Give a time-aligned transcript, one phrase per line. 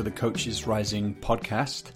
[0.00, 1.90] to the Coaches Rising podcast.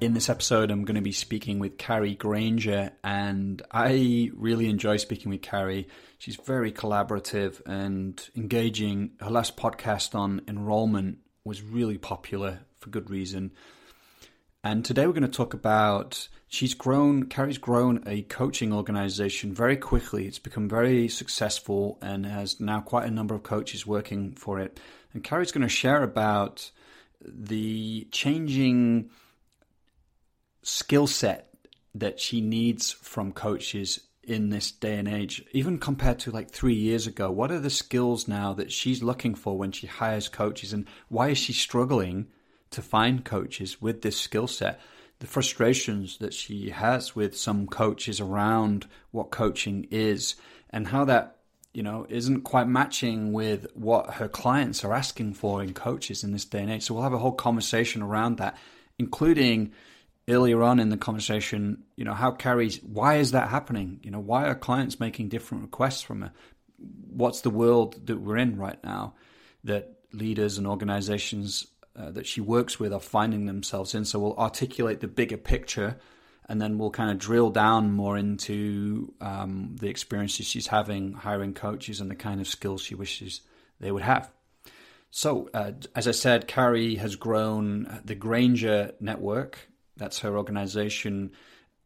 [0.00, 4.98] In this episode, I'm going to be speaking with Kari Granger, and I really enjoy
[4.98, 5.88] speaking with Kari.
[6.18, 9.14] She's very collaborative and engaging.
[9.18, 13.50] Her last podcast on enrollment was really popular for good reason.
[14.62, 19.76] And today we're going to talk about she's grown, Kari's grown a coaching organization very
[19.76, 20.28] quickly.
[20.28, 24.78] It's become very successful and has now quite a number of coaches working for it.
[25.12, 26.70] And Kari's going to share about
[27.26, 29.10] the changing
[30.62, 31.50] skill set
[31.94, 36.74] that she needs from coaches in this day and age, even compared to like three
[36.74, 37.30] years ago.
[37.30, 41.28] What are the skills now that she's looking for when she hires coaches, and why
[41.28, 42.28] is she struggling
[42.70, 44.80] to find coaches with this skill set?
[45.20, 50.34] The frustrations that she has with some coaches around what coaching is,
[50.70, 51.38] and how that
[51.74, 56.32] you know isn't quite matching with what her clients are asking for in coaches in
[56.32, 56.84] this day and age.
[56.84, 58.56] So we'll have a whole conversation around that,
[58.98, 59.72] including
[60.28, 64.00] earlier on in the conversation, you know, how Kari's, why is that happening?
[64.02, 66.32] You know, why are clients making different requests from her?
[67.10, 69.14] What's the world that we're in right now
[69.64, 71.66] that leaders and organizations
[71.96, 74.04] uh, that she works with are finding themselves in?
[74.04, 75.98] So we'll articulate the bigger picture
[76.48, 81.54] and then we'll kind of drill down more into um, the experiences she's having hiring
[81.54, 83.40] coaches and the kind of skills she wishes
[83.80, 84.30] they would have.
[85.10, 91.32] So, uh, as I said, Kari has grown the Granger Network that's her organization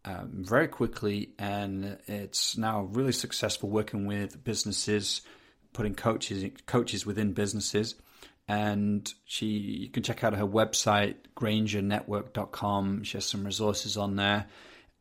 [0.04, 5.22] um, very quickly, and it's now really successful working with businesses,
[5.72, 7.94] putting coaches coaches within businesses.
[8.48, 13.04] And she, you can check out her website, grangernetwork.com.
[13.04, 14.46] She has some resources on there.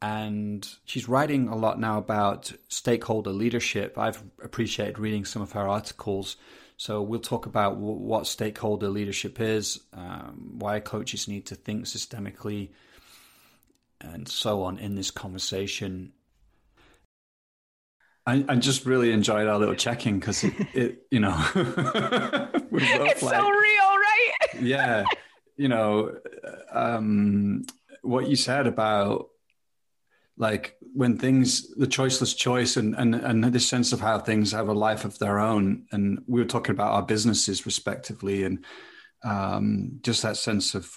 [0.01, 3.97] And she's writing a lot now about stakeholder leadership.
[3.97, 6.35] I've appreciated reading some of her articles.
[6.77, 12.69] So we'll talk about what stakeholder leadership is, um, why coaches need to think systemically,
[13.99, 16.13] and so on in this conversation.
[18.27, 21.31] I, I just really enjoyed our little checking because it, it, you know,
[23.05, 24.33] it's like, so real, right?
[24.61, 25.03] yeah,
[25.55, 26.17] you know,
[26.71, 27.63] um,
[28.01, 29.27] what you said about
[30.37, 34.69] like when things the choiceless choice and and and this sense of how things have
[34.69, 38.63] a life of their own and we were talking about our businesses respectively and
[39.23, 40.95] um, just that sense of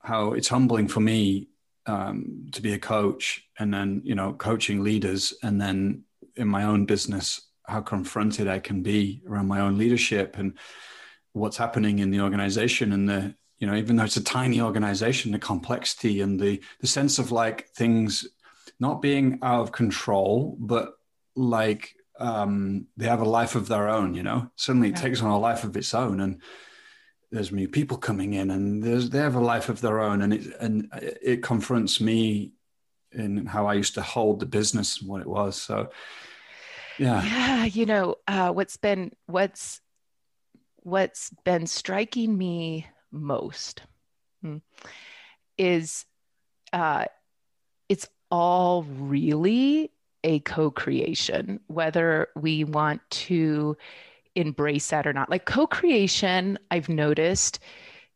[0.00, 1.48] how it's humbling for me
[1.86, 6.04] um, to be a coach and then you know coaching leaders and then
[6.36, 10.58] in my own business how confronted i can be around my own leadership and
[11.32, 15.32] what's happening in the organization and the you know even though it's a tiny organization
[15.32, 18.26] the complexity and the the sense of like things
[18.80, 20.94] not being out of control but
[21.36, 25.30] like um they have a life of their own you know suddenly it takes on
[25.30, 26.40] a life of its own and
[27.32, 30.32] there's new people coming in and there's they have a life of their own and
[30.32, 30.88] it and
[31.20, 32.52] it confronts me
[33.14, 35.60] in how I used to hold the business and what it was.
[35.60, 35.90] So
[36.98, 37.22] yeah.
[37.22, 39.80] Yeah, you know, uh, what's been what's
[40.76, 43.82] what's been striking me most
[44.42, 44.58] hmm,
[45.56, 46.04] is
[46.72, 47.06] uh,
[47.88, 49.90] it's all really
[50.24, 53.76] a co-creation, whether we want to
[54.34, 55.30] embrace that or not.
[55.30, 57.60] Like co-creation, I've noticed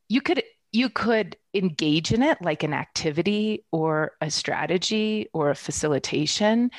[0.08, 5.54] you could you could engage in it like an activity or a strategy or a
[5.54, 6.70] facilitation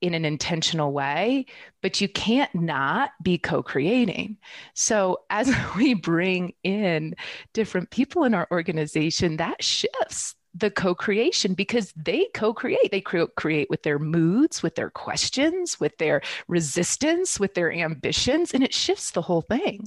[0.00, 1.46] in an intentional way,
[1.82, 4.36] but you can't not be co creating.
[4.74, 7.14] So, as we bring in
[7.52, 12.90] different people in our organization, that shifts the co-creation because they co-create.
[12.90, 18.64] They create with their moods with their questions with their resistance with their ambitions and
[18.64, 19.86] it shifts the whole thing.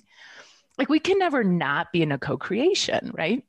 [0.77, 3.43] Like we can never not be in a co-creation right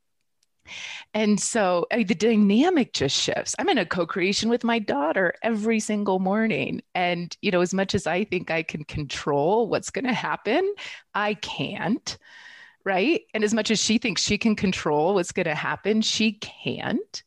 [1.14, 3.54] and so I mean, the dynamic just shifts.
[3.58, 6.82] I'm in a co creation with my daughter every single morning.
[6.94, 10.74] And, you know, as much as I think I can control what's going to happen,
[11.14, 12.16] I can't
[12.84, 13.22] right?
[13.34, 17.22] And as much as she thinks she can control what's going to happen, she can't.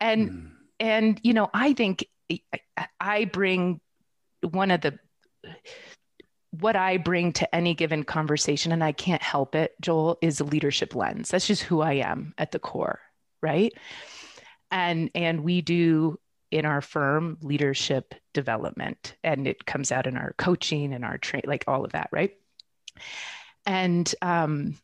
[0.00, 0.50] And mm.
[0.80, 2.06] and you know, I think
[3.00, 3.80] I bring
[4.40, 4.98] one of the
[6.52, 10.44] what I bring to any given conversation, and I can't help it, Joel, is a
[10.44, 11.30] leadership lens.
[11.30, 13.00] That's just who I am at the core,
[13.42, 13.72] right?
[14.70, 16.18] And and we do
[16.50, 21.42] in our firm leadership development, and it comes out in our coaching and our train,
[21.46, 22.32] like all of that, right?
[23.66, 24.76] and um,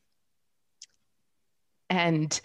[1.91, 2.41] and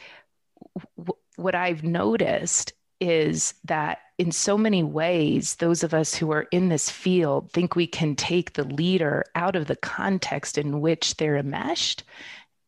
[0.98, 6.48] w- what I've noticed is that in so many ways, those of us who are
[6.52, 11.18] in this field think we can take the leader out of the context in which
[11.18, 12.04] they're enmeshed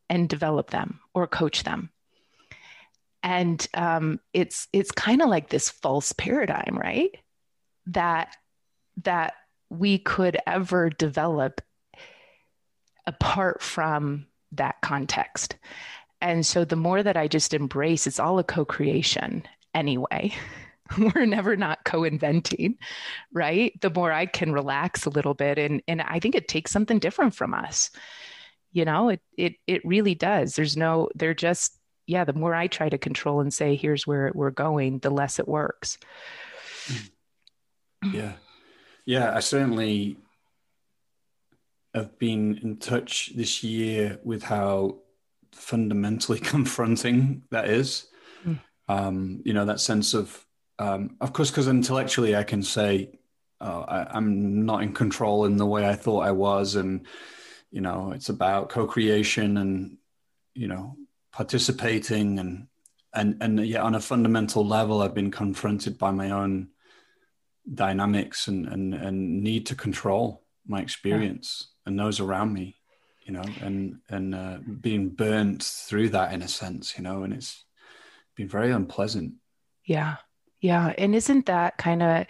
[0.08, 1.90] and develop them or coach them.
[3.22, 7.16] And um, it's it's kind of like this false paradigm right?
[7.86, 8.36] That
[9.04, 9.34] that
[9.68, 11.60] we could ever develop
[13.06, 15.56] apart from that context.
[16.20, 19.44] And so the more that i just embrace it's all a co-creation
[19.74, 20.32] anyway
[21.14, 22.76] we're never not co-inventing
[23.32, 23.78] right?
[23.80, 26.98] The more i can relax a little bit and and i think it takes something
[26.98, 27.90] different from us.
[28.72, 30.54] You know it it it really does.
[30.54, 34.30] There's no they're just yeah the more i try to control and say here's where
[34.34, 35.98] we're going the less it works.
[38.12, 38.34] Yeah.
[39.04, 40.18] Yeah i certainly
[41.94, 44.98] have been in touch this year with how
[45.52, 48.06] fundamentally confronting that is.
[48.44, 48.60] Mm.
[48.88, 50.45] um, you know that sense of
[50.78, 53.10] um, of course because intellectually i can say
[53.60, 57.06] oh, I, i'm not in control in the way i thought i was and
[57.70, 59.98] you know it's about co-creation and
[60.54, 60.96] you know
[61.32, 62.66] participating and
[63.12, 66.68] and and yeah on a fundamental level i've been confronted by my own
[67.72, 71.90] dynamics and and, and need to control my experience yeah.
[71.90, 72.76] and those around me
[73.24, 77.32] you know and and uh, being burnt through that in a sense you know and
[77.32, 77.64] it's
[78.36, 79.34] been very unpleasant
[79.84, 80.16] yeah
[80.66, 82.26] yeah and isn't that kind of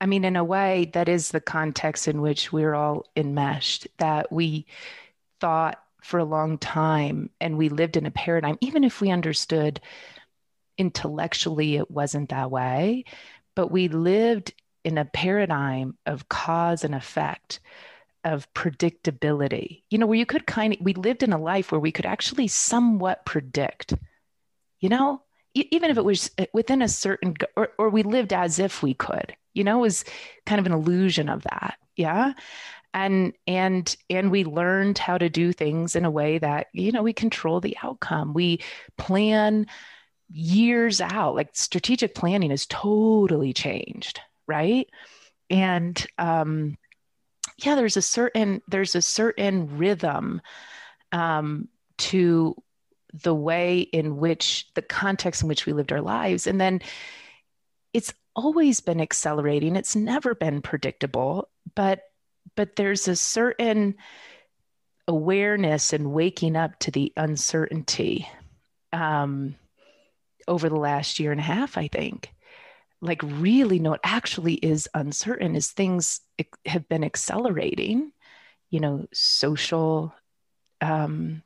[0.00, 4.30] I mean, in a way, that is the context in which we're all enmeshed, that
[4.30, 4.66] we
[5.40, 9.80] thought for a long time and we lived in a paradigm, even if we understood
[10.78, 13.04] intellectually it wasn't that way,
[13.54, 14.52] but we lived
[14.84, 17.60] in a paradigm of cause and effect
[18.22, 19.82] of predictability.
[19.88, 22.06] You know where you could kind of we lived in a life where we could
[22.06, 23.94] actually somewhat predict
[24.80, 25.22] you know
[25.70, 28.94] even if it was uh, within a certain or, or we lived as if we
[28.94, 30.04] could you know, it was
[30.44, 31.78] kind of an illusion of that.
[31.96, 32.34] Yeah.
[32.92, 37.02] And and and we learned how to do things in a way that, you know,
[37.02, 38.34] we control the outcome.
[38.34, 38.60] We
[38.98, 39.66] plan
[40.30, 41.34] years out.
[41.34, 44.88] Like strategic planning has totally changed, right?
[45.48, 46.76] And um
[47.58, 50.42] yeah, there's a certain there's a certain rhythm
[51.12, 51.68] um
[51.98, 52.54] to
[53.22, 56.80] the way in which the context in which we lived our lives and then
[57.92, 59.74] it's always been accelerating.
[59.74, 62.02] It's never been predictable, but
[62.54, 63.96] but there's a certain
[65.08, 68.28] awareness and waking up to the uncertainty
[68.92, 69.56] um,
[70.46, 72.32] over the last year and a half, I think.
[73.00, 76.20] Like, really, no, it actually is uncertain as things
[76.64, 78.12] have been accelerating,
[78.70, 80.14] you know, social
[80.80, 81.42] um,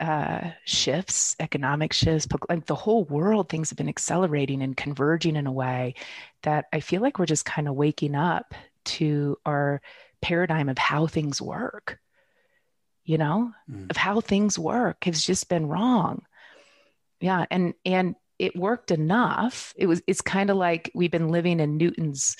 [0.00, 5.46] uh, shifts, economic shifts, like the whole world, things have been accelerating and converging in
[5.46, 5.94] a way
[6.42, 8.54] that I feel like we're just kind of waking up
[8.86, 9.82] to our
[10.22, 11.98] paradigm of how things work,
[13.04, 13.90] you know, mm.
[13.90, 16.22] of how things work has just been wrong.
[17.20, 17.44] Yeah.
[17.50, 19.74] And, and, it worked enough.
[19.76, 22.38] It was, it's kind of like we've been living in Newton's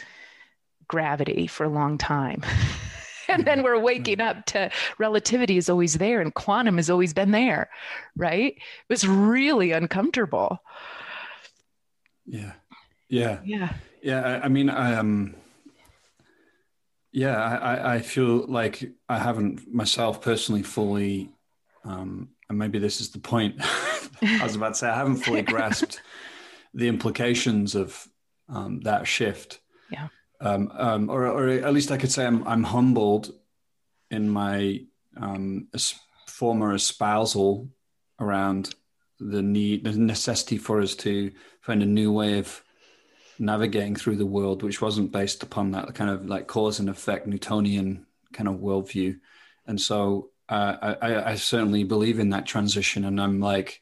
[0.89, 2.43] gravity for a long time.
[3.35, 7.31] and then we're waking up to relativity is always there and quantum has always been
[7.31, 7.71] there
[8.17, 8.55] right?
[8.57, 10.59] It was really uncomfortable.
[12.27, 12.53] Yeah.
[13.09, 13.41] Yeah.
[13.45, 13.73] Yeah.
[14.03, 15.35] Yeah i, I mean i um
[17.13, 21.31] yeah I, I feel like i haven't myself personally fully
[21.85, 23.57] um and maybe this is the point
[24.23, 26.01] i was about to say i haven't fully grasped
[26.73, 28.07] the implications of
[28.49, 29.61] um, that shift.
[29.91, 30.09] Yeah
[30.41, 33.33] um, um, or, or at least I could say I'm, I'm humbled
[34.11, 34.81] in my
[35.17, 35.69] um,
[36.27, 37.69] former espousal
[38.19, 38.75] around
[39.19, 41.31] the need, the necessity for us to
[41.61, 42.63] find a new way of
[43.39, 47.27] navigating through the world, which wasn't based upon that kind of like cause and effect
[47.27, 49.19] Newtonian kind of worldview.
[49.67, 53.81] And so uh, I, I certainly believe in that transition, and I'm like,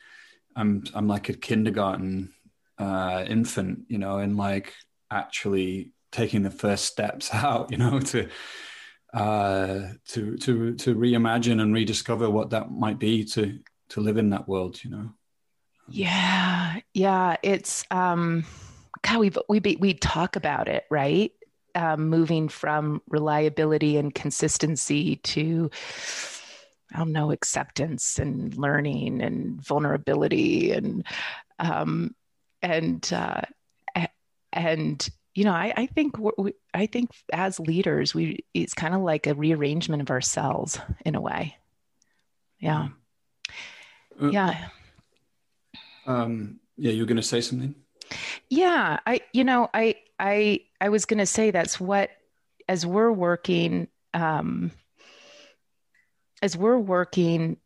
[0.54, 2.34] I'm I'm like a kindergarten
[2.78, 4.74] uh, infant, you know, and like
[5.10, 8.28] actually taking the first steps out, you know, to
[9.14, 13.58] uh, to to to reimagine and rediscover what that might be to
[13.90, 15.10] to live in that world, you know.
[15.88, 18.44] Yeah, yeah, it's um,
[19.02, 21.32] God, we we we talk about it, right?
[21.74, 25.70] Um, moving from reliability and consistency to
[26.92, 31.06] I don't know acceptance and learning and vulnerability and
[31.58, 32.14] um,
[32.62, 33.42] and uh,
[34.52, 39.02] and you know, I, I think we, I think as leaders, we it's kind of
[39.02, 41.56] like a rearrangement of ourselves in a way.
[42.58, 42.88] Yeah,
[44.20, 44.68] uh, yeah.
[46.06, 47.76] Um, yeah, you're going to say something.
[48.50, 52.10] Yeah, I you know I I I was going to say that's what
[52.68, 54.72] as we're working um,
[56.42, 57.58] as we're working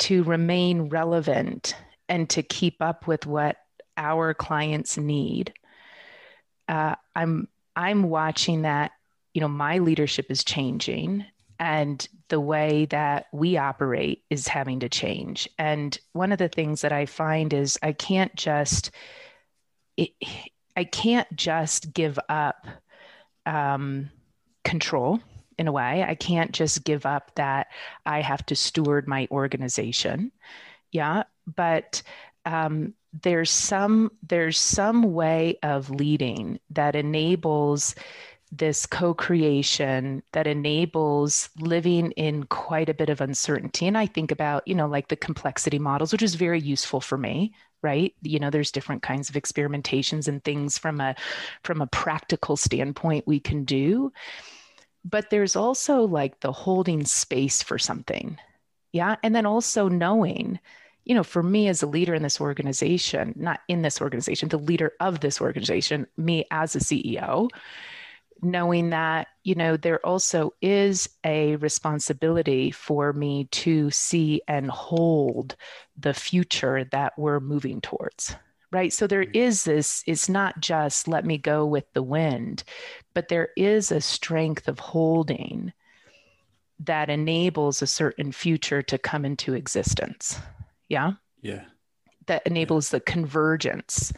[0.00, 1.74] to remain relevant
[2.06, 3.56] and to keep up with what
[3.96, 5.54] our clients need.
[6.68, 8.92] Uh, I'm I'm watching that.
[9.34, 11.24] You know, my leadership is changing,
[11.58, 15.48] and the way that we operate is having to change.
[15.58, 18.90] And one of the things that I find is I can't just
[19.96, 20.10] it,
[20.76, 22.66] I can't just give up
[23.46, 24.10] um,
[24.64, 25.20] control
[25.58, 26.04] in a way.
[26.06, 27.66] I can't just give up that
[28.06, 30.30] I have to steward my organization.
[30.92, 32.02] Yeah, but
[32.44, 37.94] um, there's some there's some way of leading that enables
[38.50, 43.86] this co-creation that enables living in quite a bit of uncertainty.
[43.86, 47.18] And i think about you know like the complexity models which is very useful for
[47.18, 48.14] me right?
[48.22, 51.14] You know there's different kinds of experimentations and things from a
[51.62, 54.12] from a practical standpoint we can do.
[55.04, 58.38] But there's also like the holding space for something.
[58.92, 59.16] Yeah.
[59.22, 60.58] And then also knowing
[61.08, 64.58] you know for me as a leader in this organization not in this organization the
[64.58, 67.48] leader of this organization me as a ceo
[68.40, 75.56] knowing that you know there also is a responsibility for me to see and hold
[75.96, 78.36] the future that we're moving towards
[78.70, 79.32] right so there mm-hmm.
[79.32, 82.62] this it's not just let me go with the wind
[83.14, 85.72] but there is a strength of holding
[86.78, 90.38] that enables a certain future to come into existence
[90.88, 91.64] yeah yeah
[92.26, 92.98] that enables yeah.
[92.98, 94.12] the convergence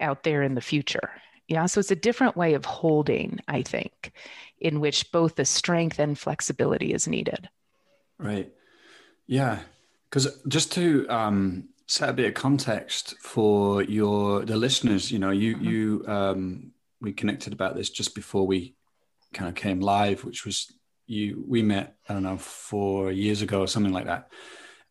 [0.00, 1.10] out there in the future
[1.52, 1.66] yeah.
[1.66, 4.12] So it's a different way of holding, I think,
[4.58, 7.48] in which both the strength and flexibility is needed.
[8.18, 8.50] Right.
[9.26, 9.60] Yeah.
[10.08, 15.30] Because just to um, set a bit of context for your the listeners, you know,
[15.30, 15.64] you mm-hmm.
[15.64, 18.74] you um, we connected about this just before we
[19.34, 20.72] kind of came live, which was
[21.06, 24.30] you we met I don't know four years ago or something like that,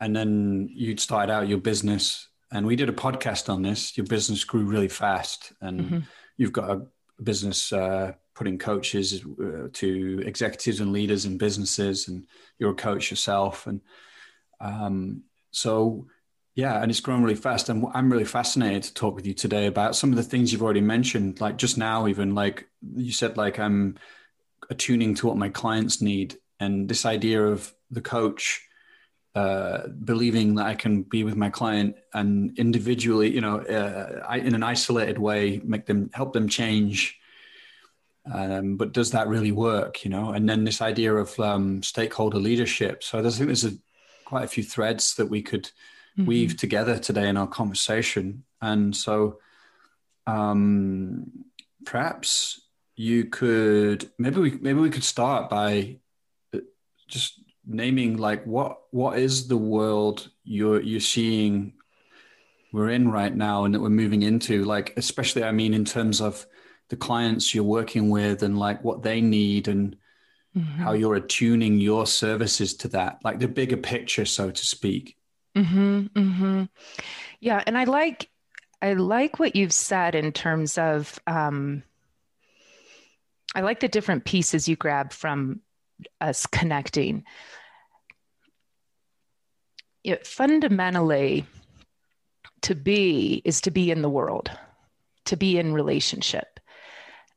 [0.01, 3.95] and then you'd started out your business, and we did a podcast on this.
[3.95, 5.99] Your business grew really fast, and mm-hmm.
[6.37, 6.87] you've got a
[7.23, 12.25] business uh, putting coaches uh, to executives and leaders in businesses, and
[12.57, 13.79] you're a coach yourself, and
[14.59, 16.07] um, so
[16.55, 17.69] yeah, and it's grown really fast.
[17.69, 20.63] And I'm really fascinated to talk with you today about some of the things you've
[20.63, 23.97] already mentioned, like just now, even like you said, like I'm
[24.69, 28.67] attuning to what my clients need, and this idea of the coach
[29.33, 34.39] uh, believing that I can be with my client and individually, you know, uh, I,
[34.39, 37.17] in an isolated way, make them help them change.
[38.31, 40.03] Um, but does that really work?
[40.03, 43.03] You know, and then this idea of um, stakeholder leadership.
[43.03, 43.73] So I think there's a,
[44.25, 46.25] quite a few threads that we could mm-hmm.
[46.25, 48.43] weave together today in our conversation.
[48.61, 49.39] And so,
[50.27, 51.45] um,
[51.85, 52.61] perhaps
[52.95, 55.97] you could maybe we maybe we could start by
[56.53, 56.59] uh,
[57.07, 57.39] just
[57.73, 61.73] naming like what what is the world you're you're seeing
[62.71, 66.21] we're in right now and that we're moving into like especially i mean in terms
[66.21, 66.45] of
[66.89, 69.95] the clients you're working with and like what they need and
[70.55, 70.81] mm-hmm.
[70.81, 75.17] how you're attuning your services to that like the bigger picture so to speak
[75.55, 76.63] mm-hmm, mm-hmm.
[77.39, 78.29] yeah and i like
[78.81, 81.83] i like what you've said in terms of um
[83.55, 85.61] i like the different pieces you grab from
[86.19, 87.23] us connecting.
[90.03, 91.45] It fundamentally,
[92.61, 94.51] to be is to be in the world,
[95.25, 96.59] to be in relationship,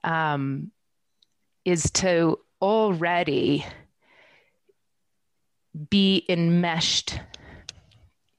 [0.02, 0.70] um,
[1.64, 3.64] is to already
[5.90, 7.18] be enmeshed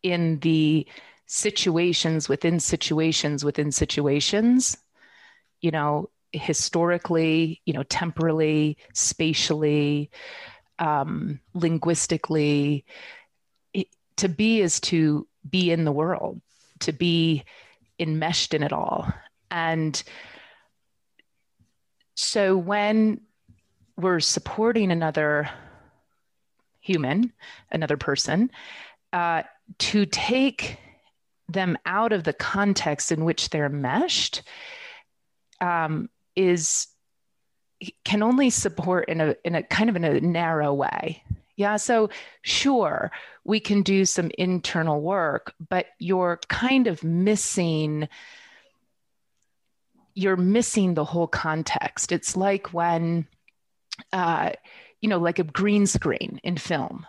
[0.01, 0.87] in the
[1.27, 4.77] situations within situations within situations
[5.59, 10.11] you know historically, you know, temporally, spatially,
[10.79, 12.85] um, linguistically.
[14.17, 16.41] To be is to be in the world,
[16.79, 17.43] to be
[17.99, 19.11] enmeshed in it all.
[19.51, 20.01] And
[22.15, 23.21] so when
[23.97, 25.49] we're supporting another
[26.79, 27.33] human,
[27.71, 28.51] another person,
[29.13, 29.43] uh,
[29.79, 30.77] to take
[31.47, 34.41] them out of the context in which they're meshed
[35.61, 36.87] um, is
[38.03, 41.23] can only support in a in a kind of in a narrow way.
[41.55, 42.09] Yeah, so
[42.41, 43.11] sure,
[43.45, 48.07] we can do some internal work, but you're kind of missing
[50.17, 52.13] you're missing the whole context.
[52.13, 53.27] It's like when
[54.13, 54.51] uh,
[55.01, 57.05] you know, like a green screen in film.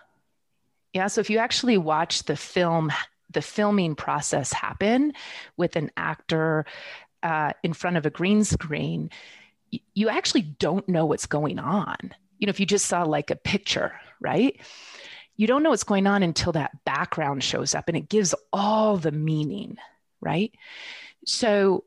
[0.92, 2.92] Yeah, so if you actually watch the film
[3.30, 5.12] the filming process happen
[5.56, 6.64] with an actor
[7.22, 9.10] uh, in front of a green screen,
[9.94, 12.14] you actually don't know what's going on.
[12.38, 14.60] You know, if you just saw like a picture, right?
[15.36, 18.96] you don't know what's going on until that background shows up and it gives all
[18.96, 19.76] the meaning,
[20.20, 20.52] right?
[21.26, 21.84] So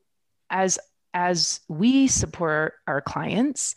[0.49, 0.79] as
[1.13, 3.73] as we support our clients,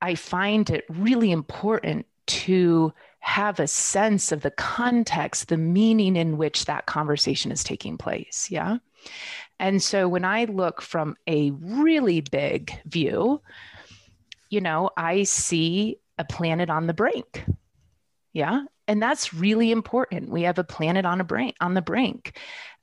[0.00, 6.38] I find it really important to have a sense of the context, the meaning in
[6.38, 8.48] which that conversation is taking place.
[8.50, 8.78] Yeah.
[9.58, 13.40] And so when I look from a really big view,
[14.52, 17.44] you know, I see a planet on the brink.
[18.32, 18.64] Yeah.
[18.86, 20.30] And that's really important.
[20.30, 22.38] We have a planet on a brink on the brink.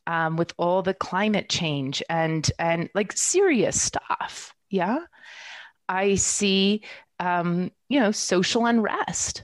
[0.08, 5.02] Um, with all the climate change and and like serious stuff yeah
[5.88, 6.82] i see
[7.20, 9.44] um, you know social unrest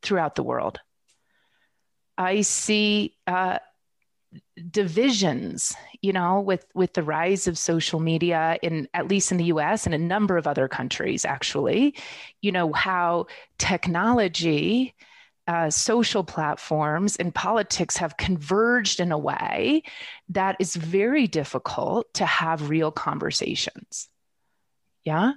[0.00, 0.80] throughout the world
[2.16, 3.58] i see uh,
[4.70, 9.44] divisions you know with with the rise of social media in at least in the
[9.44, 11.94] US and a number of other countries actually
[12.42, 13.26] you know how
[13.58, 14.94] technology
[15.48, 19.82] uh, social platforms and politics have converged in a way
[20.28, 24.08] that is very difficult to have real conversations.
[25.04, 25.34] Yeah?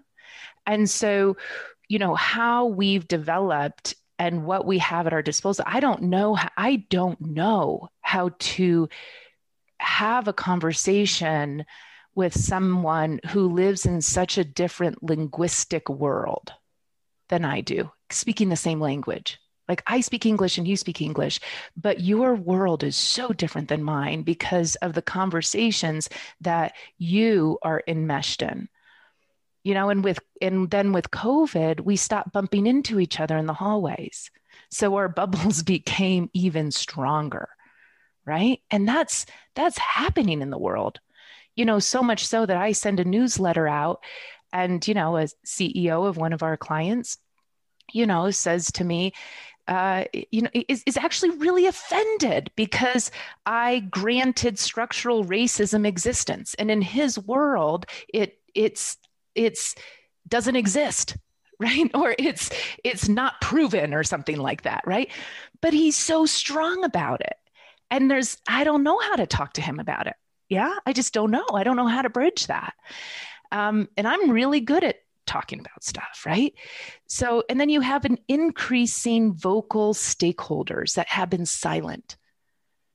[0.66, 1.38] And so
[1.88, 5.66] you know how we've developed and what we have at our disposal.
[5.68, 8.90] I don't know i don't know how to
[9.80, 11.66] have a conversation
[12.14, 16.54] with someone who lives in such a different linguistic world
[17.30, 19.40] than i do speaking the same language.
[19.68, 21.40] Like I speak English and you speak English,
[21.78, 26.10] but your world is so different than mine because of the conversations
[26.42, 28.68] that you are enmeshed in
[29.70, 33.46] you know and with and then with covid we stopped bumping into each other in
[33.46, 34.32] the hallways.
[34.72, 37.50] So our bubbles became even stronger
[38.26, 38.62] right?
[38.70, 41.00] And that's that's happening in the world.
[41.56, 44.02] You know so much so that i send a newsletter out
[44.52, 47.18] and you know a ceo of one of our clients
[47.92, 49.14] you know says to me
[49.68, 53.12] uh, you know, is, is actually really offended because
[53.46, 58.98] I granted structural racism existence, and in his world, it it's
[59.36, 59.76] it's
[60.28, 61.18] doesn't exist
[61.60, 61.92] right?
[61.94, 62.52] Or it's
[62.86, 65.12] it's not proven or something like that right?
[65.62, 67.36] But he's so strong about it.
[67.92, 70.16] And there's i don't know how to talk to him about it.
[70.48, 71.46] Yeah i just don't know.
[71.54, 72.74] I don't know how to bridge that.
[73.52, 76.54] Um, and i'm really good at talking about stuff right?
[77.08, 82.16] So and then you have an increasing vocal stakeholders that have been silent.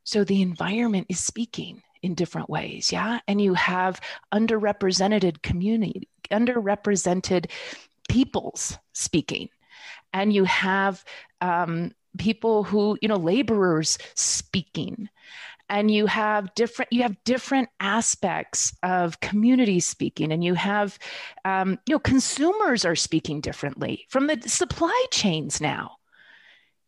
[0.05, 3.21] So the environment is speaking in different ways yeah?
[3.27, 4.01] And you have
[4.33, 7.51] underrepresented community underrepresented
[8.09, 9.49] peoples speaking.
[10.13, 11.05] And you have
[11.41, 15.09] um, people who you know laborers speaking.
[15.71, 20.31] And you have different you have different aspects of community speaking.
[20.31, 20.99] And you have
[21.45, 25.97] um, you know consumers are speaking differently from the supply chains now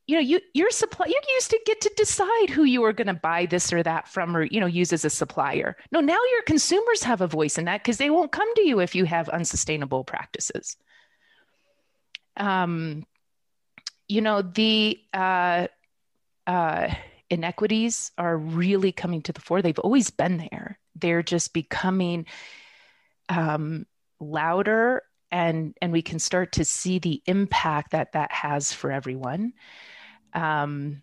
[0.06, 3.06] you know you your supply you used to get to decide who you were going
[3.08, 5.76] to buy this or that from or you know use as a supplier.
[5.90, 8.80] No now your consumers have a voice in that because they won't come to you
[8.80, 10.76] if you have unsustainable practices.
[12.36, 13.04] Um
[14.08, 15.66] you know the uh
[16.46, 16.94] uh
[17.28, 19.60] inequities are really coming to the fore.
[19.60, 20.78] They've always been there.
[20.94, 22.26] They're just becoming
[23.28, 23.86] um
[24.20, 29.52] louder and and we can start to see the impact that that has for everyone
[30.32, 31.02] um,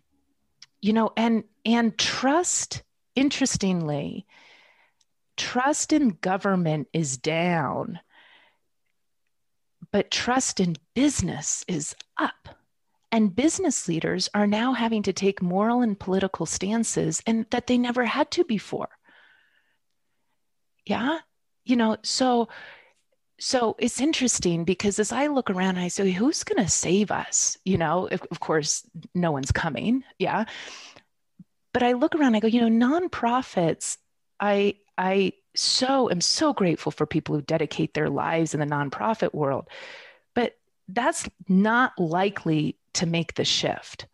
[0.82, 2.84] you know and and trust
[3.16, 4.26] interestingly
[5.38, 8.00] trust in government is down
[9.94, 12.50] but trust in business is up.
[13.12, 17.78] And business leaders are now having to take moral and political stances and that they
[17.78, 18.90] never had to before.
[20.84, 21.20] Yeah?
[21.64, 22.50] You know so
[23.40, 27.58] so it's interesting because as I look around, I say, who's going to save us?
[27.66, 30.04] You know, if, of course, no one's coming.
[30.20, 30.46] Yeah.
[31.74, 33.98] But I look around, I go, you know, nonprofits,
[34.40, 39.34] I, I so am so grateful for people who dedicate their lives in the nonprofit
[39.34, 39.68] world.
[40.36, 40.56] But
[40.88, 44.06] that's not likely to make the shift.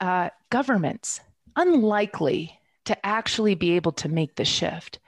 [0.00, 1.20] Uh, governments,
[1.56, 4.98] unlikely to actually be able to make the shift.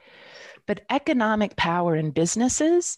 [0.67, 2.97] But economic power in businesses,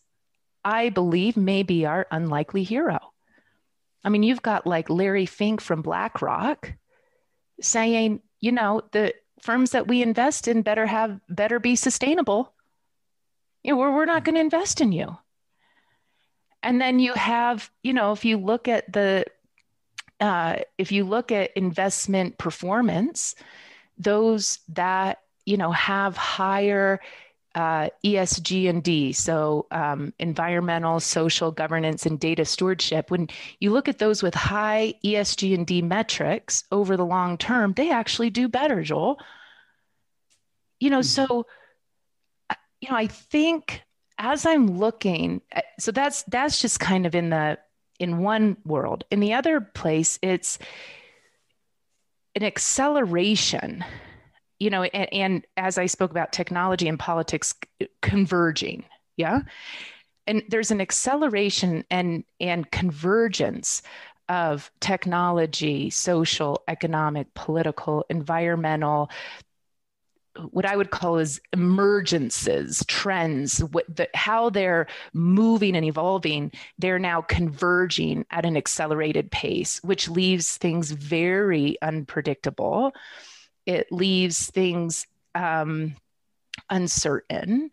[0.63, 2.99] I believe, may be our unlikely hero.
[4.03, 6.73] I mean, you've got like Larry Fink from BlackRock
[7.59, 12.53] saying, you know, the firms that we invest in better have better be sustainable.
[13.63, 15.17] You know, we're, we're not going to invest in you.
[16.63, 19.25] And then you have, you know, if you look at the
[20.19, 23.35] uh, if you look at investment performance,
[23.97, 26.99] those that you know have higher
[27.57, 33.09] uh, ESG and D, so um, environmental, social governance, and data stewardship.
[33.09, 37.73] When you look at those with high ESG and D metrics over the long term,
[37.73, 39.19] they actually do better, Joel.
[40.79, 41.25] You know, mm-hmm.
[41.25, 41.47] so
[42.51, 43.81] uh, you know, I think
[44.19, 47.57] as I'm looking, uh, so that's that's just kind of in the
[47.99, 49.03] in one world.
[49.09, 50.59] In the other place, it's
[52.35, 53.83] an acceleration
[54.59, 57.55] you know, and, and as I spoke about technology and politics
[58.01, 59.41] converging, yeah,
[60.25, 63.81] and there's an acceleration and and convergence
[64.29, 69.09] of technology, social, economic, political, environmental,
[70.51, 76.99] what I would call as emergences, trends, what the, how they're moving and evolving, they're
[76.99, 82.93] now converging at an accelerated pace, which leaves things very unpredictable
[83.67, 85.95] it leaves things um,
[86.71, 87.69] uncertain.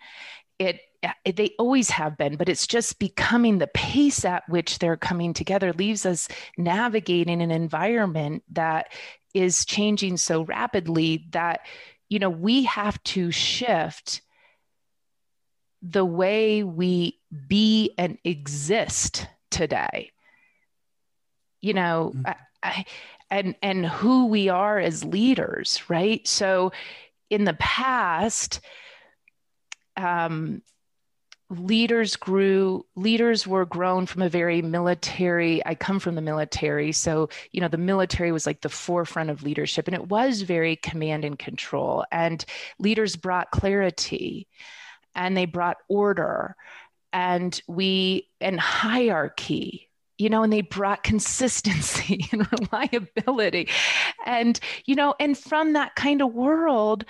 [0.58, 0.80] It,
[1.24, 5.32] it they always have been, but it's just becoming the pace at which they're coming
[5.32, 6.28] together leaves us
[6.58, 8.92] navigating an environment that
[9.32, 11.60] is changing so rapidly that
[12.08, 14.20] you know we have to shift
[15.82, 20.10] the way we be and exist today
[21.60, 22.26] you know mm-hmm.
[22.26, 22.84] I, I,
[23.34, 26.26] and and who we are as leaders right?
[26.26, 26.72] So
[27.30, 28.60] in the past
[29.96, 30.62] um,
[31.50, 37.28] leaders grew leaders were grown from a very military i come from the military so
[37.52, 41.22] you know the military was like the forefront of leadership and it was very command
[41.24, 42.46] and control and
[42.78, 44.48] leaders brought clarity
[45.14, 46.56] and they brought order
[47.12, 53.68] and we and hierarchy you know, and they brought consistency and reliability.
[54.26, 57.04] And, you know, and from that kind of world,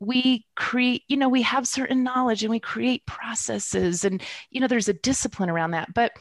[0.00, 4.66] we create, you know, we have certain knowledge and we create processes and, you know,
[4.66, 5.94] there's a discipline around that.
[5.94, 6.12] But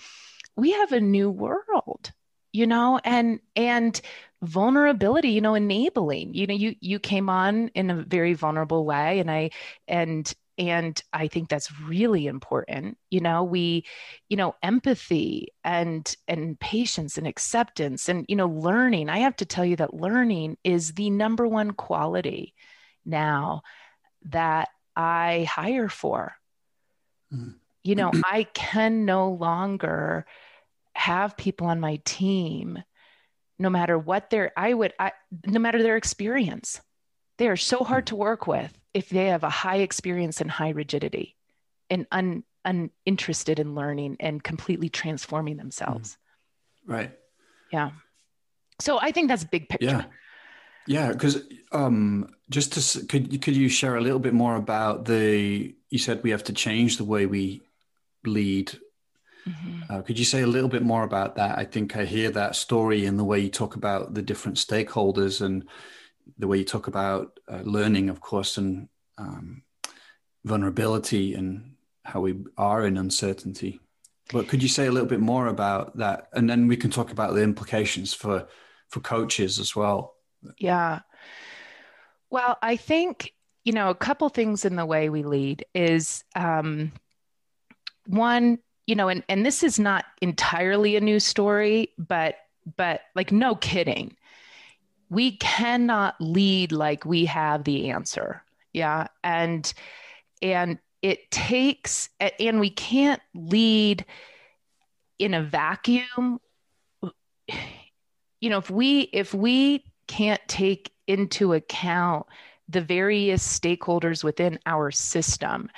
[0.56, 2.12] we have a new world,
[2.52, 4.00] you know, and, and,
[4.44, 9.20] vulnerability you know enabling you know you you came on in a very vulnerable way
[9.20, 9.50] and i
[9.88, 13.86] and and i think that's really important you know we
[14.30, 19.10] you know empathy and and patience and acceptance and you know learning.
[19.10, 22.54] I have to tell you that learning is the number one quality
[23.06, 23.64] now
[24.26, 26.36] that i hire for.
[27.34, 27.52] Mm-hmm.
[27.84, 30.26] you know i can no longer
[30.94, 32.78] have people on my team
[33.58, 35.14] no matter what their i would I,
[35.48, 36.80] no matter their experience
[37.44, 40.70] they are so hard to work with if they have a high experience and high
[40.70, 41.36] rigidity
[41.90, 46.18] and un, uninterested in learning and completely transforming themselves.
[46.88, 46.94] Mm.
[46.94, 47.12] Right.
[47.70, 47.90] Yeah.
[48.80, 49.88] So I think that's big picture.
[49.88, 50.04] Yeah.
[50.88, 55.76] Yeah, because um, just to could could you share a little bit more about the?
[55.90, 57.62] You said we have to change the way we
[58.26, 58.72] lead.
[59.48, 59.82] Mm-hmm.
[59.90, 61.58] Uh, could you say a little bit more about that?
[61.58, 65.40] I think I hear that story in the way you talk about the different stakeholders
[65.40, 65.64] and
[66.38, 69.64] the way you talk about uh, learning, of course, and um,
[70.44, 73.80] vulnerability and how we are in uncertainty.
[74.32, 77.12] But could you say a little bit more about that, and then we can talk
[77.12, 78.48] about the implications for
[78.90, 80.16] for coaches as well?
[80.58, 81.02] Yeah.
[82.30, 83.34] Well, I think
[83.64, 86.92] you know a couple things in the way we lead is um,
[88.08, 92.36] one, you know, and and this is not entirely a new story, but
[92.78, 94.16] but like no kidding
[95.10, 98.44] we cannot lead like we have the answer.
[98.74, 99.08] Yeah.
[99.24, 99.72] And
[100.42, 104.06] and it takes and we can't lead
[105.20, 106.40] in a vacuum.
[108.42, 112.26] You know if we if we can't take into account
[112.68, 115.70] the various stakeholders within our system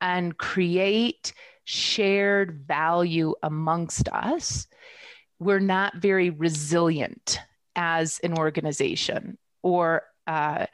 [0.00, 4.66] and create shared value amongst us
[5.38, 7.38] we're not very resilient
[7.78, 10.66] as an organization or uh,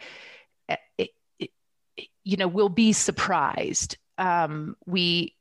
[0.98, 1.50] it, it,
[2.24, 3.96] you know we'll be surprised.
[4.18, 5.36] Um, we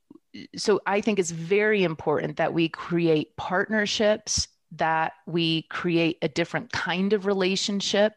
[0.56, 6.71] so i think it's very important that we create partnerships that we create a different
[6.71, 8.13] kind of relationship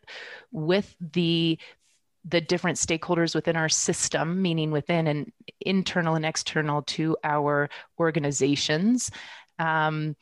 [0.51, 1.59] with the
[2.25, 5.31] the different stakeholders within our system meaning within and
[5.61, 7.69] internal and external to our
[8.01, 9.11] organizations.
[9.59, 10.17] Um,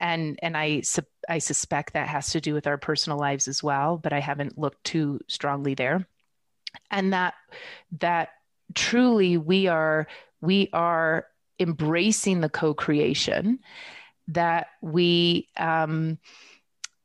[0.00, 3.62] and and I su- I suspect that has to do with our personal lives as
[3.62, 6.06] well, but I haven't looked too strongly there.
[6.90, 7.34] And that
[8.00, 8.30] that
[8.74, 10.06] truly we are
[10.40, 11.26] we are
[11.58, 13.60] embracing the co-creation
[14.28, 16.18] that we um,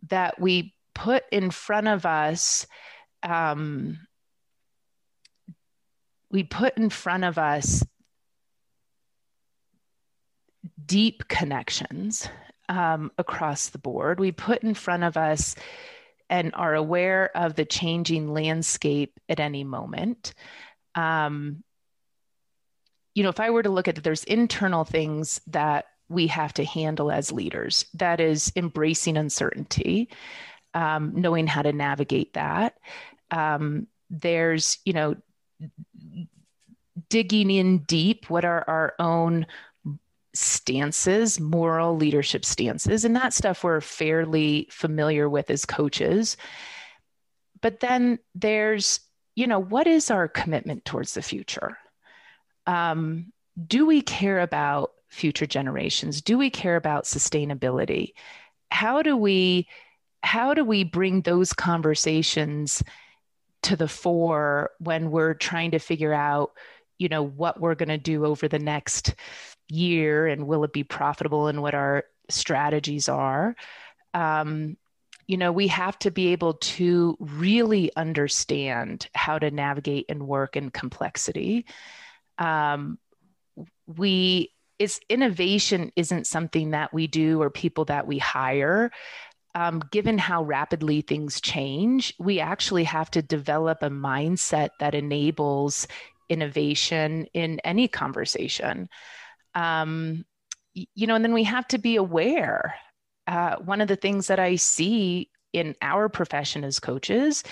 [0.10, 2.68] that we put in front of us
[3.24, 4.00] um,
[6.32, 7.84] we put in front of us
[10.86, 12.28] deep connections
[12.72, 14.20] um, across the board.
[14.20, 15.56] We put in front of us
[16.30, 20.34] and are aware of the changing landscape at any moment.
[20.96, 21.66] Um,
[23.14, 26.54] you know, if I were to look at it, there's internal things that we have
[26.54, 27.86] to handle as leaders.
[27.94, 30.08] That is embracing uncertainty,
[30.74, 32.78] um, knowing how to navigate that.
[33.32, 35.18] Um, there's, you know,
[37.10, 38.30] digging in deep.
[38.30, 39.46] What are our own
[40.34, 46.38] stances, moral leadership stances, and that stuff we're fairly familiar with as coaches.
[47.62, 49.02] But then there's,
[49.36, 51.78] you know, what is our commitment towards the future?
[52.65, 53.32] Um,
[53.67, 56.22] do we care about future generations?
[56.22, 58.13] Do we care about sustainability?
[58.72, 59.67] How do we
[60.24, 62.84] how do we bring those conversations
[63.63, 66.52] to the fore when we're trying to figure out,
[67.02, 69.16] you know, what we're going to do over the next
[69.70, 73.56] year and will it be profitable and what our strategies are?
[74.14, 74.78] Um,
[75.26, 80.56] you know, we have to be able to really understand how to navigate and work
[80.56, 81.66] in complexity.
[82.38, 83.00] Um,
[83.88, 88.92] we it's innovation isn't something that we do or people that we hire.
[89.54, 95.88] Um, given how rapidly things change, we actually have to develop a mindset that enables
[96.32, 98.89] innovation in any conversation.
[99.54, 100.26] Um,
[100.74, 102.76] you know, and then we have to be aware.
[103.28, 107.44] Uh, one of the things that I see in our profession as coaches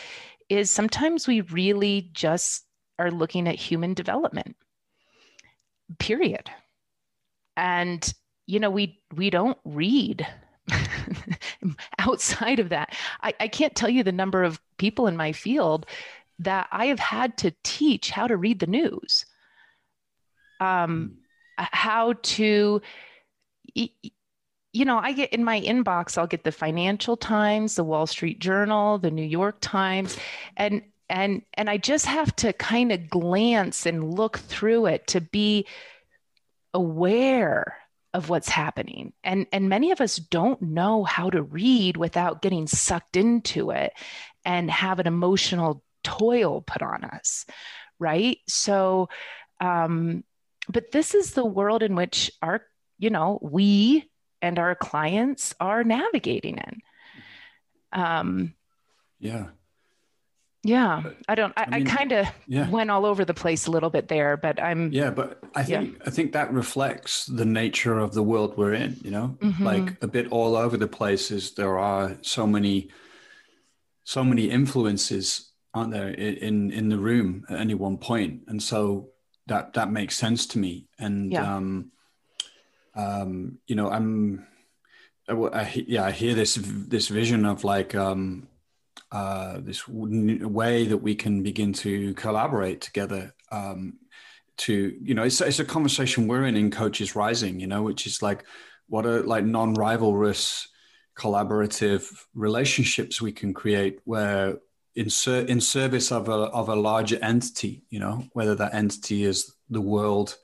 [0.48, 2.66] is sometimes we really just
[2.98, 4.56] are looking at human development,
[6.00, 6.50] period
[7.60, 8.14] and
[8.48, 10.26] you know we we don't read
[12.00, 15.86] outside of that I, I can't tell you the number of people in my field
[16.40, 19.26] that i have had to teach how to read the news
[20.62, 21.18] um,
[21.58, 21.66] hmm.
[21.72, 22.82] how to
[24.74, 28.40] you know i get in my inbox i'll get the financial times the wall street
[28.40, 30.18] journal the new york times
[30.58, 35.22] and and and i just have to kind of glance and look through it to
[35.22, 35.66] be
[36.74, 37.78] aware
[38.14, 42.68] of what's happening and and many of us don't know how to read without getting
[42.68, 43.94] sucked into it
[44.46, 47.46] and have an emotional toil put on us
[48.00, 49.10] right so
[49.62, 50.24] um
[50.68, 52.62] but this is the world in which our
[52.98, 54.10] you know we
[54.42, 56.82] and our clients are navigating in
[57.94, 58.54] um
[59.20, 59.48] yeah
[60.64, 61.54] yeah, I don't.
[61.56, 62.70] I, I, mean, I kind of yeah.
[62.70, 64.92] went all over the place a little bit there, but I'm.
[64.92, 66.04] Yeah, but I think yeah.
[66.06, 68.98] I think that reflects the nature of the world we're in.
[69.02, 69.64] You know, mm-hmm.
[69.64, 71.52] like a bit all over the places.
[71.52, 72.90] There are so many,
[74.04, 75.49] so many influences,
[75.80, 79.10] aren't there, in in the room at any one point, and so
[79.48, 80.88] that that makes sense to me.
[81.00, 81.56] And yeah.
[81.56, 81.92] um,
[82.96, 84.46] um, you know, I'm.
[85.28, 88.48] I, yeah, I hear this this vision of like um,
[89.12, 94.00] uh, this way that we can begin to collaborate together um,
[94.58, 98.06] to you know it's, it's a conversation we're in in coaches rising you know which
[98.06, 98.44] is like
[98.88, 100.68] what are like non-rivalrous
[101.18, 104.58] collaborative relationships we can create where
[104.96, 109.24] in, ser- in service of a, of a larger entity you know whether that entity
[109.24, 110.38] is the world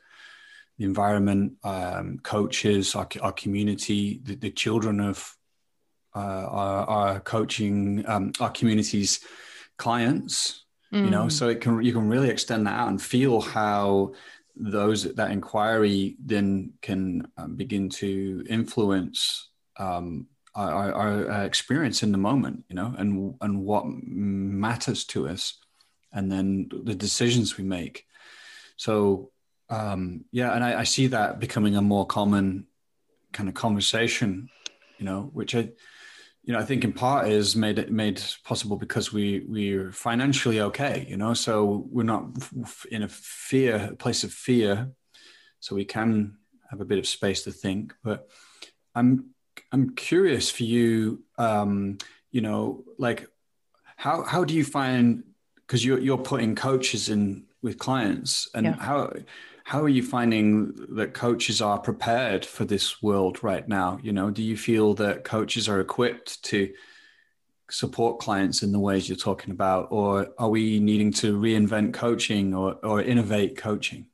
[0.77, 5.35] the environment um, coaches our, our community the, the children of
[6.15, 9.19] uh, our, our, coaching um, our community's
[9.77, 11.03] clients mm.
[11.03, 11.31] you know mm.
[11.31, 14.13] so it can you can really extend that out and feel how
[14.55, 22.17] those that inquiry then can um, begin to influence um, our, our, experience in the
[22.17, 25.59] moment you know and and what matters to us
[26.13, 28.05] and then the decisions we make
[28.77, 29.31] so
[29.69, 32.67] um, yeah and I, I see that becoming a more common
[33.33, 34.49] kind of conversation
[34.97, 35.69] you know which i
[36.45, 41.05] you know, I think in part is made made possible because we we're financially okay,
[41.09, 42.25] you know, so we're not
[42.91, 44.91] in a fear a place of fear,
[45.59, 46.37] so we can
[46.69, 47.95] have a bit of space to think.
[48.03, 48.29] But
[48.93, 49.31] I'm
[49.71, 51.97] I'm curious for you, um,
[52.31, 53.27] you know, like
[53.97, 55.23] how how do you find
[55.55, 58.75] because you're you're putting coaches in with clients and yeah.
[58.75, 59.11] how
[59.63, 63.99] how are you finding that coaches are prepared for this world right now?
[64.03, 66.71] You know, do you feel that coaches are equipped to
[67.71, 72.53] support clients in the ways you're talking about, or are we needing to reinvent coaching
[72.53, 74.05] or, or innovate coaching?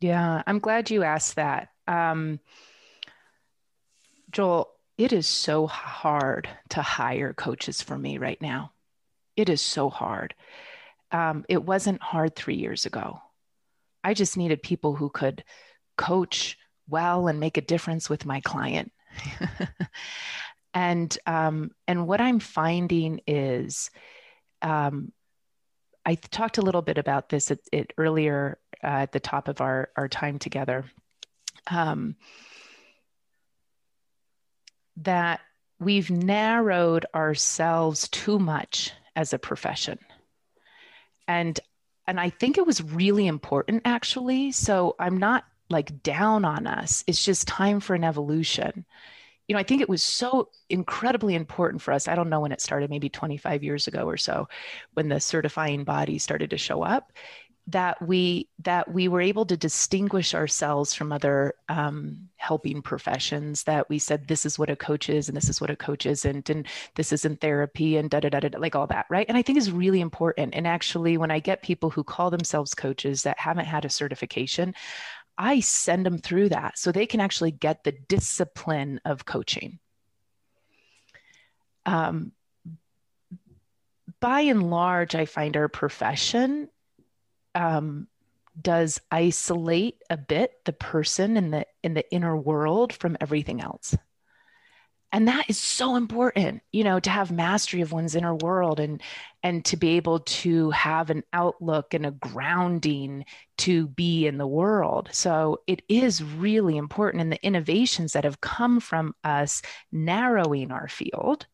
[0.00, 1.68] Yeah, I'm glad you asked that.
[1.88, 2.38] Um,
[4.30, 4.68] Joel,
[5.02, 8.72] it is so hard to hire coaches for me right now.
[9.36, 10.34] It is so hard.
[11.10, 13.20] Um, it wasn't hard three years ago
[14.04, 15.44] I just needed people who could
[15.96, 18.92] coach well and make a difference with my client.
[20.74, 23.90] and um, and what I'm finding is,
[24.60, 25.12] um,
[26.04, 29.60] I talked a little bit about this at, at earlier uh, at the top of
[29.60, 30.84] our our time together.
[31.68, 32.16] Um,
[34.98, 35.40] that
[35.78, 39.98] we've narrowed ourselves too much as a profession,
[41.26, 41.58] and
[42.06, 44.52] and I think it was really important actually.
[44.52, 47.04] So I'm not like down on us.
[47.06, 48.84] It's just time for an evolution.
[49.48, 52.06] You know, I think it was so incredibly important for us.
[52.06, 54.48] I don't know when it started, maybe 25 years ago or so,
[54.94, 57.12] when the certifying body started to show up
[57.68, 63.88] that we that we were able to distinguish ourselves from other um, helping professions that
[63.88, 66.50] we said this is what a coach is and this is what a coach isn't
[66.50, 69.26] and this isn't therapy and da da da da like all that right?
[69.28, 70.54] And i think is really important.
[70.54, 74.74] And actually when i get people who call themselves coaches that haven't had a certification
[75.38, 79.78] i send them through that so they can actually get the discipline of coaching.
[81.86, 82.32] Um,
[84.20, 86.68] by and large, I find our profession
[87.54, 88.08] um,
[88.60, 93.96] does isolate a bit the person in the in the inner world from everything else.
[95.14, 99.02] And that is so important you know to have mastery of one's inner world and
[99.42, 103.24] and to be able to have an outlook and a grounding
[103.58, 105.08] to be in the world.
[105.12, 110.88] So it is really important and the innovations that have come from us narrowing our
[110.88, 111.46] field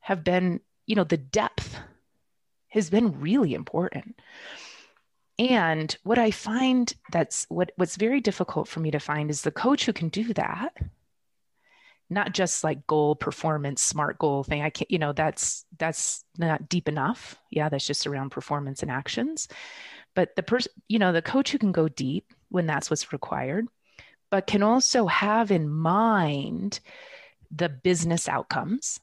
[0.00, 1.76] have been you know the depth
[2.68, 4.20] has been really important
[5.38, 9.50] and what I find that's what what's very difficult for me to find is the
[9.50, 10.76] coach who can do that.
[12.10, 14.62] Not just like goal performance, smart goal thing.
[14.62, 17.38] I can't, you know, that's that's not deep enough.
[17.50, 19.46] Yeah, that's just around performance and actions.
[20.14, 23.66] But the person, you know, the coach who can go deep when that's what's required,
[24.30, 26.80] but can also have in mind
[27.50, 29.00] the business outcomes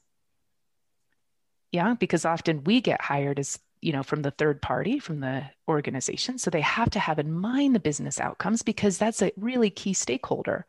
[1.72, 5.44] yeah because often we get hired as you know from the third party from the
[5.68, 6.38] organization.
[6.38, 9.94] So they have to have in mind the business outcomes because that's a really key
[9.94, 10.66] stakeholder.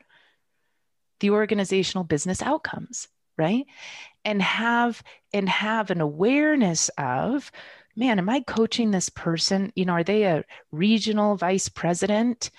[1.20, 3.66] The organizational business outcomes right?
[4.26, 7.52] And have and have an awareness of
[7.96, 9.72] man am i coaching this person?
[9.76, 12.50] You know are they a regional vice president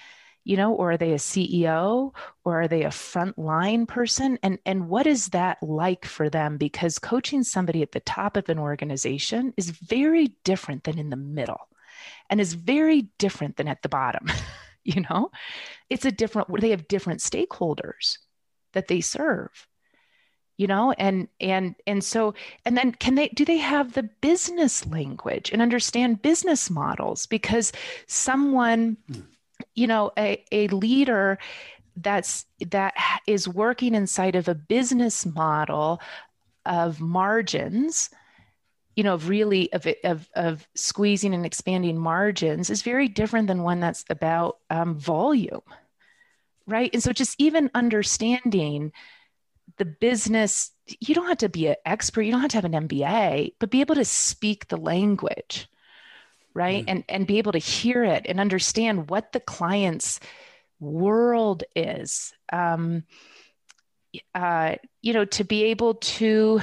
[0.48, 4.38] you know or are they a ceo or are they a frontline person?
[4.42, 6.56] And and what is that like for them?
[6.56, 11.16] Because coaching somebody at the top of an organization is very different than in the
[11.16, 11.68] middle
[12.30, 14.26] and is very different than at the bottom
[14.84, 15.30] you know?
[15.90, 18.16] It's a different they have different stakeholders
[18.72, 19.50] that they serve
[20.56, 20.92] you know?
[20.92, 22.34] And and and so
[22.64, 27.26] and then can they do they have the business language and understand business models?
[27.26, 27.70] Because
[28.06, 29.26] someone mm
[29.78, 31.38] you know a, a leader
[31.96, 32.94] that's that
[33.26, 36.00] is working inside of a business model
[36.66, 38.10] of margins
[38.96, 43.62] you know of really of, of, of squeezing and expanding margins is very different than
[43.62, 45.62] one that's about um, volume
[46.68, 46.90] right?
[46.92, 48.92] And so just even understanding
[49.78, 52.88] the business you don't have to be an expert you don't have to have an
[52.88, 55.68] mba but be able to speak the language
[56.58, 56.80] right?
[56.80, 56.90] Mm-hmm.
[56.90, 60.18] and and be able to hear it and understand what the client's
[60.80, 62.32] world is.
[62.52, 63.04] Um,
[64.34, 66.60] uh, you know to be able to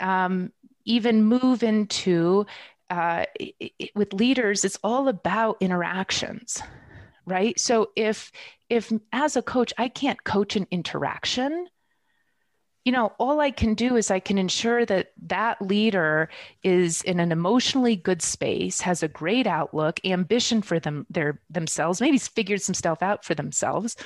[0.00, 0.52] um,
[0.84, 2.44] even move into
[2.90, 6.60] uh, it, with leaders it's all about interactions
[7.24, 7.58] right?
[7.60, 8.32] So if
[8.68, 11.68] if as a coach i can't coach an interaction
[12.84, 16.28] you know, all I can do is I can ensure that that leader
[16.64, 22.00] is in an emotionally good space, has a great outlook, ambition for them their themselves,
[22.00, 23.96] maybe figured some stuff out for themselves.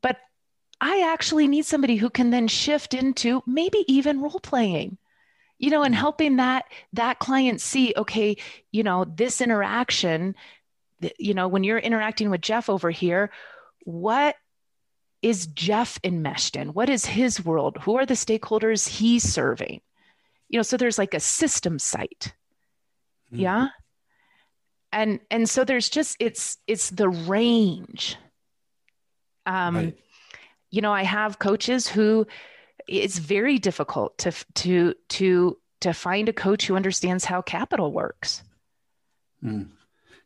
[0.00, 0.18] But
[0.80, 4.98] I actually need somebody who can then shift into maybe even role playing
[5.58, 6.00] you know and mm-hmm.
[6.00, 8.36] helping that that client see okay
[8.72, 10.34] you know this interaction
[11.18, 13.30] you know when you're interacting with jeff over here
[13.84, 14.36] what
[15.26, 16.68] is Jeff enmeshed in?
[16.68, 17.78] What is his world?
[17.80, 19.80] Who are the stakeholders he's serving?
[20.48, 22.32] You know, so there's like a system site.
[23.32, 23.40] Mm-hmm.
[23.40, 23.68] Yeah.
[24.92, 28.16] And and so there's just it's it's the range.
[29.46, 29.98] Um right.
[30.70, 32.28] you know, I have coaches who
[32.86, 38.44] it's very difficult to to to to find a coach who understands how capital works.
[39.42, 39.70] Mm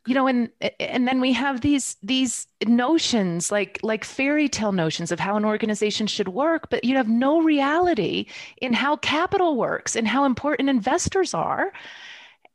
[0.06, 5.12] you know and and then we have these these notions like like fairy tale notions
[5.12, 8.26] of how an organization should work but you have no reality
[8.62, 11.72] in how capital works and how important investors are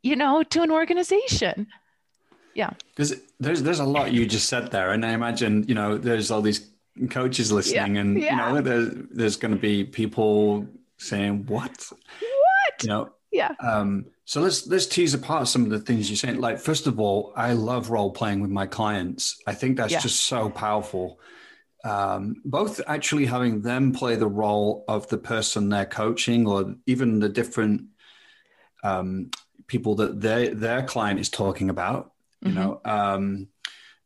[0.01, 1.67] you know to an organization
[2.55, 5.97] yeah because there's there's a lot you just said there, and I imagine you know
[5.97, 6.67] there's all these
[7.09, 8.31] coaches listening, Yeah, and yeah.
[8.49, 10.65] you know there's there's going to be people
[10.97, 12.83] saying what What?
[12.83, 13.09] you know.
[13.31, 13.51] Yeah.
[13.59, 16.41] Um, so let's let's tease apart some of the things you're saying.
[16.41, 19.39] Like first of all, I love role playing with my clients.
[19.45, 19.99] I think that's Yeah.
[19.99, 21.19] just so powerful.
[21.83, 27.19] Um, both actually having them play the role of the person they're coaching, or even
[27.19, 27.89] the different
[28.83, 29.29] um,
[29.67, 32.11] people that their their client is talking about.
[32.41, 32.55] You Mhm.
[32.55, 33.47] know, um,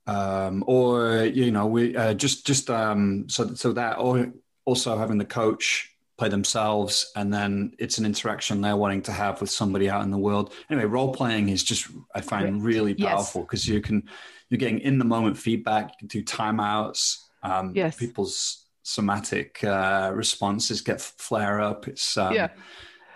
[0.06, 4.34] um, or you know, we uh, just just um, so so that, or
[4.66, 9.40] also having the coach play themselves, and then it's an interaction they're wanting to have
[9.42, 10.54] with somebody out in the world.
[10.70, 14.04] Anyway, role playing is just I find really powerful because you can
[14.50, 15.84] you're getting in the moment feedback.
[15.92, 17.18] You can do timeouts.
[17.42, 17.96] Um, Yes.
[17.96, 21.88] people's somatic uh, responses get flare up.
[21.88, 22.50] It's um, Yeah.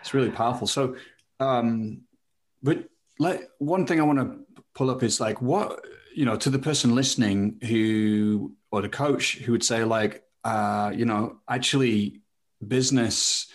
[0.02, 0.68] it's really powerful.
[0.68, 0.96] So,
[1.40, 2.02] um,
[2.62, 2.78] but
[3.20, 4.40] like one thing I want to
[4.74, 5.84] pull up is like what
[6.16, 10.92] you know to the person listening who or the coach who would say like uh,
[10.96, 12.22] you know actually
[12.64, 13.48] business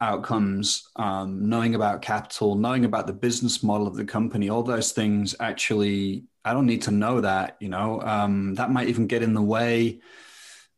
[0.00, 4.92] outcomes um, knowing about capital knowing about the business model of the company all those
[4.92, 9.22] things actually i don't need to know that you know um, that might even get
[9.22, 10.00] in the way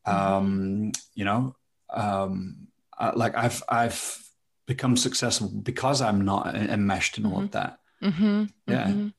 [0.06, 1.54] um, you know
[1.90, 2.66] um,
[2.98, 4.18] uh, like i've i've
[4.66, 8.44] become successful because i'm not enmeshed in all of that Mm-hmm.
[8.66, 8.86] Yeah.
[8.88, 9.12] mhm.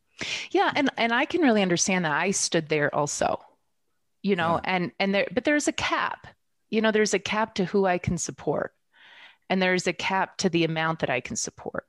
[0.51, 0.71] Yeah.
[0.75, 2.11] And and I can really understand that.
[2.11, 3.39] I stood there also,
[4.21, 4.71] you know, Yeah.
[4.75, 6.27] and and there but there's a cap.
[6.73, 8.73] You know, there's a cap to who I can support.
[9.49, 11.85] And there's a cap to the amount that I can support.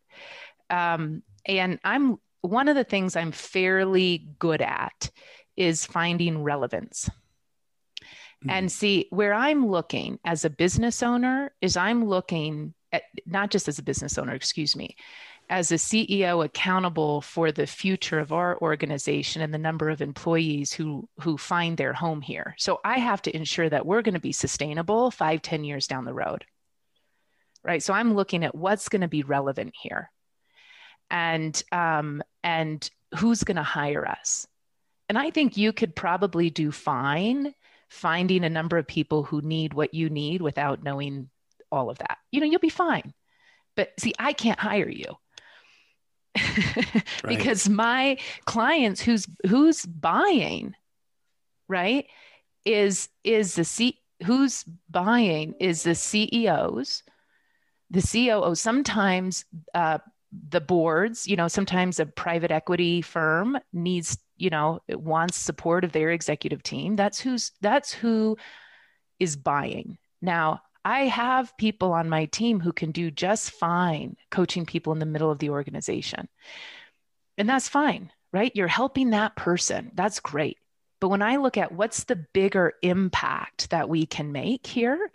[0.69, 5.11] Um, and I'm one of the things I'm fairly good at
[5.57, 7.09] is finding relevance.
[8.47, 13.69] And see, where I'm looking as a business owner is I'm looking at not just
[13.69, 14.97] as a business owner, excuse me,
[15.51, 20.73] as a CEO accountable for the future of our organization and the number of employees
[20.73, 22.55] who who find their home here.
[22.59, 26.05] So I have to ensure that we're going to be sustainable five, ten years down
[26.05, 26.45] the road.
[27.63, 27.83] Right.
[27.83, 30.11] So I'm looking at what's going to be relevant here.
[31.11, 34.47] And um, and who's going to hire us.
[35.09, 37.55] And I think you could probably do fine
[37.89, 41.31] finding a number of people who need what you need without knowing
[41.71, 42.19] all of that.
[42.33, 43.13] You know, you'll be fine.
[43.77, 45.17] But see, I can't hire you.
[47.23, 47.39] Right.
[47.39, 50.75] because my clients who's who's buying
[51.69, 52.07] right
[52.65, 57.03] is is the C who's buying is the CEOs
[57.91, 59.99] the COO sometimes uh,
[60.49, 65.85] the boards you know sometimes a private equity firm needs you know it wants support
[65.85, 66.97] of their executive team.
[66.97, 68.37] That's who's that's who
[69.19, 69.99] is buying.
[70.21, 74.99] Now I have people on my team who can do just fine coaching people in
[74.99, 76.29] the middle of the organization.
[77.39, 78.53] And that's fine, right?
[78.55, 79.91] You're helping that person.
[79.95, 80.59] That's great.
[81.01, 85.11] But when I look at what's the bigger impact that we can make here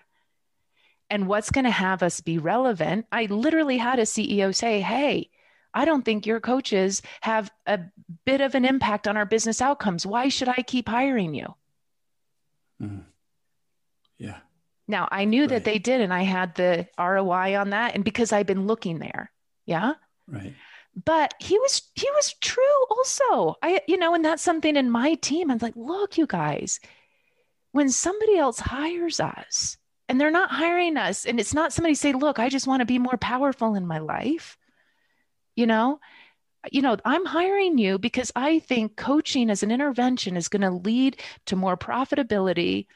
[1.09, 5.29] and what's going to have us be relevant, I literally had a CEO say, Hey,
[5.73, 7.79] I don't think your coaches have a
[8.25, 10.05] bit of an impact on our business outcomes.
[10.05, 11.55] Why should I keep hiring you?
[12.81, 13.05] Mhm.
[14.17, 14.39] Yeah.
[14.89, 15.49] Now I knew Right.
[15.51, 18.97] that they did, and I had the ROI on that, and because I've been looking
[18.97, 19.31] there,
[19.65, 19.93] yeah.
[20.27, 20.55] Right.
[21.05, 23.55] But he was he was true also.
[23.61, 25.51] I you know, and that's something in my team.
[25.51, 26.79] I'm like, look, you guys,
[27.71, 29.77] when somebody else hires us,
[30.09, 32.85] and they're not hiring us, and it's not somebody say, look, I just want to
[32.85, 34.57] be more powerful in my life,
[35.55, 35.99] you know.
[36.73, 40.71] You know, I'm hiring you because I think coaching as an intervention is going to
[40.71, 42.87] lead to more profitability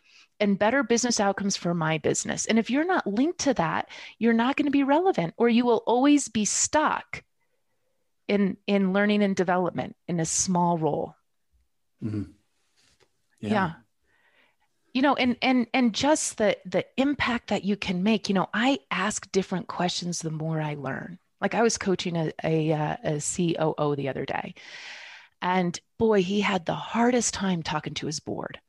[0.44, 2.46] and better business outcomes for my business.
[2.46, 3.90] And if you're not linked to that,
[4.20, 7.24] you're not going to be relevant or you will always be stuck
[8.28, 11.16] in in learning and development in a small role.
[12.04, 12.34] Mhm.
[13.40, 13.74] Yeah.
[14.94, 18.28] You know, and and and just the the impact that you can make.
[18.28, 21.20] You know, I ask different questions the more I learn.
[21.40, 24.56] Like I was coaching a a, uh, a COO the other day,
[25.42, 28.60] and boy, he had the hardest time talking to his board.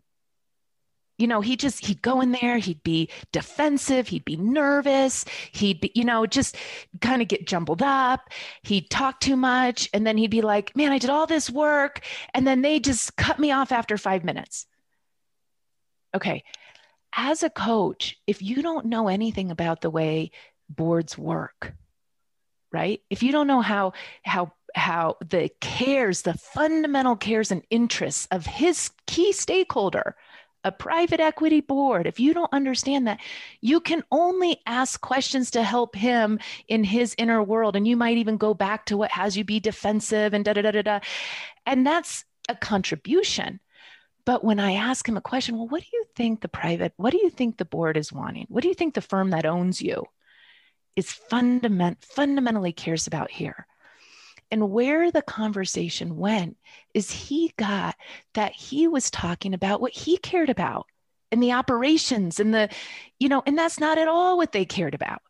[1.18, 5.80] You know, he just he'd go in there, he'd be defensive, he'd be nervous, he'd
[5.80, 6.56] be, you know, just
[7.00, 8.30] kind of get jumbled up.
[8.62, 12.00] He'd talk too much, and then he'd be like, "Man, I did all this work,
[12.34, 14.66] and then they just cut me off after five minutes."
[16.14, 16.44] Okay,
[17.16, 20.32] as a coach, if you don't know anything about the way
[20.68, 21.74] boards work,
[22.72, 23.00] right?
[23.08, 23.92] If you don't know how
[24.24, 30.16] how how the cares, the fundamental cares and interests of his key stakeholder,
[30.64, 33.20] a private equity board, if you don't understand that,
[33.60, 37.76] you can only ask questions to help him in his inner world.
[37.76, 40.62] And you might even go back to what has you be defensive and da da
[40.62, 41.00] da da da.
[41.66, 43.60] And that's a contribution.
[44.24, 47.10] But when I ask him a question, well, what do you think the private, what
[47.10, 48.46] do you think the board is wanting?
[48.48, 50.04] What do you think the firm that owns you
[50.96, 53.66] is fundament, fundamentally cares about here?
[54.50, 56.56] And where the conversation went
[56.92, 57.96] is he got
[58.34, 60.86] that he was talking about what he cared about
[61.32, 62.68] and the operations and the,
[63.18, 65.22] you know, and that's not at all what they cared about.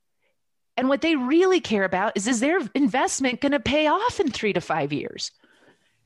[0.76, 4.30] And what they really care about is is their investment going to pay off in
[4.30, 5.30] three to five years?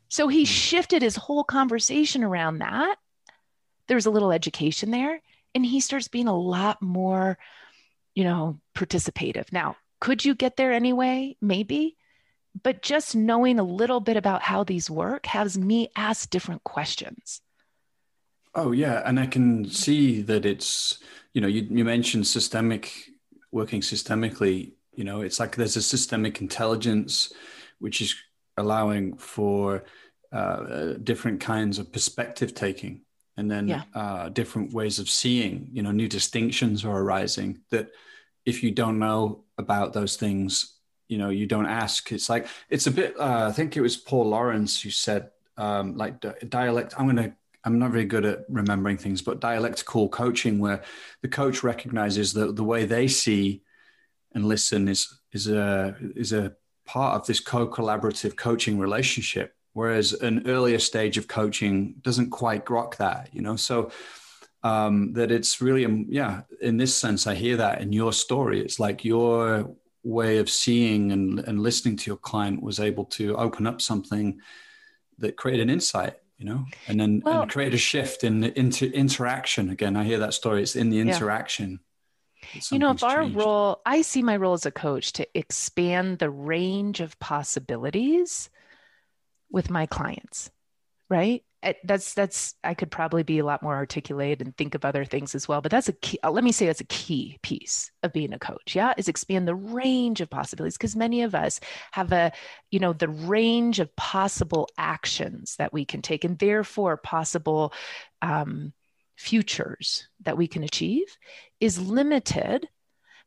[0.09, 0.51] So he hmm.
[0.51, 2.97] shifted his whole conversation around that.
[3.87, 5.21] There's a little education there,
[5.55, 7.39] and he starts being a lot more,
[8.15, 9.51] you know, participative.
[9.51, 11.37] Now, could you get there anyway?
[11.41, 11.97] Maybe.
[12.63, 17.41] But just knowing a little bit about how these work has me ask different questions.
[18.55, 19.03] Oh, yeah.
[19.05, 20.99] And I can see that it's,
[21.33, 22.93] you know, you, you mentioned systemic,
[23.53, 24.73] working systemically.
[24.93, 27.33] You know, it's like there's a systemic intelligence
[27.79, 28.17] which is
[28.57, 29.85] allowing for
[30.33, 33.03] uh, different kinds of perspective taking
[33.39, 33.83] and then yeah.
[33.95, 37.89] uh, different ways of seeing you know new distinctions are arising that
[38.45, 40.78] if you don't know about those things
[41.09, 42.13] you know you don't ask.
[42.13, 45.97] It's like it's a bit uh, i think it was paul lawrence who said um,
[45.97, 47.35] like dialect i'm gonna
[47.65, 50.83] i'm not very good at remembering things but dialectical coaching where
[51.23, 53.63] the coach recognizes that the way they see
[54.33, 56.55] and listen is is a is a
[56.85, 62.97] part of this co-collaborative coaching relationship whereas an earlier stage of coaching doesn't quite grok
[62.97, 63.57] that you know?
[63.57, 63.91] So
[64.65, 68.61] um, that it's really um, yeah in this sense i hear that in your story.
[68.61, 69.71] It's like your
[70.09, 74.41] way of seeing and, and listening to your client was able to open up something
[75.19, 78.59] that created an insight you know and then well, and create a shift in the
[78.59, 79.71] inter- interaction.
[79.71, 80.63] Again i hear that story.
[80.63, 81.79] It's in the interaction yeah
[82.71, 83.37] you know if our changed.
[83.37, 88.49] role i see my role as a coach to expand the range of possibilities
[89.51, 90.51] with my clients
[91.09, 91.43] right
[91.85, 95.35] that's that's i could probably be a lot more articulate and think of other things
[95.35, 98.13] as well but that's a key uh, let me say that's a key piece of
[98.13, 101.59] being a coach yeah is expand the range of possibilities because many of us
[101.91, 102.31] have a
[102.71, 107.73] you know the range of possible actions that we can take and therefore possible
[108.23, 108.73] um,
[109.17, 111.17] futures that we can achieve
[111.59, 112.69] is limited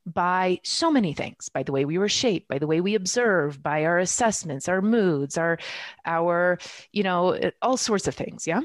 [0.06, 3.62] by so many things by the way we were shaped by the way we observe
[3.62, 5.60] by our assessments our moods our
[6.06, 6.58] our
[6.91, 8.62] you know all sorts of things yeah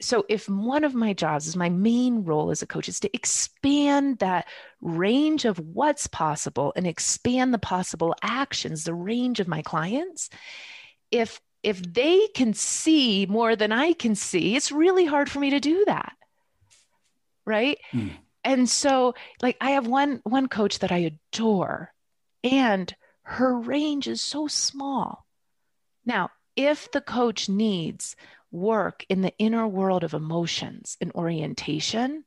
[0.00, 3.14] so if one of my jobs is my main role as a coach is to
[3.14, 4.48] expand that
[4.80, 10.30] range of what's possible and expand the possible actions the range of my clients
[11.10, 15.50] if if they can see more than I can see, it's really hard for me
[15.50, 16.14] to do that.
[17.44, 17.78] Right.
[17.92, 18.12] Mm.
[18.44, 20.98] And so like I have one one coach that I
[21.32, 21.92] adore
[22.42, 25.26] and her range is so small.
[26.04, 28.16] Now, if the coach needs
[28.50, 32.24] work in the inner world of emotions and orientation,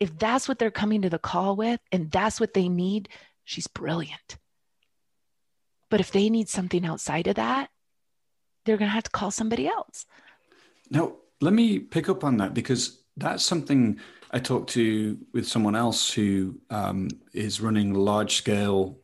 [0.00, 3.08] if that's what they're coming to the call with and that's what they need,
[3.44, 4.38] she's brilliant.
[5.90, 7.68] But if they need something outside of that,
[8.64, 10.06] they're going to have to call somebody else.
[10.88, 13.98] Now, let me pick up on that because that's something
[14.32, 18.98] I talked to with someone else who um, is running large scale,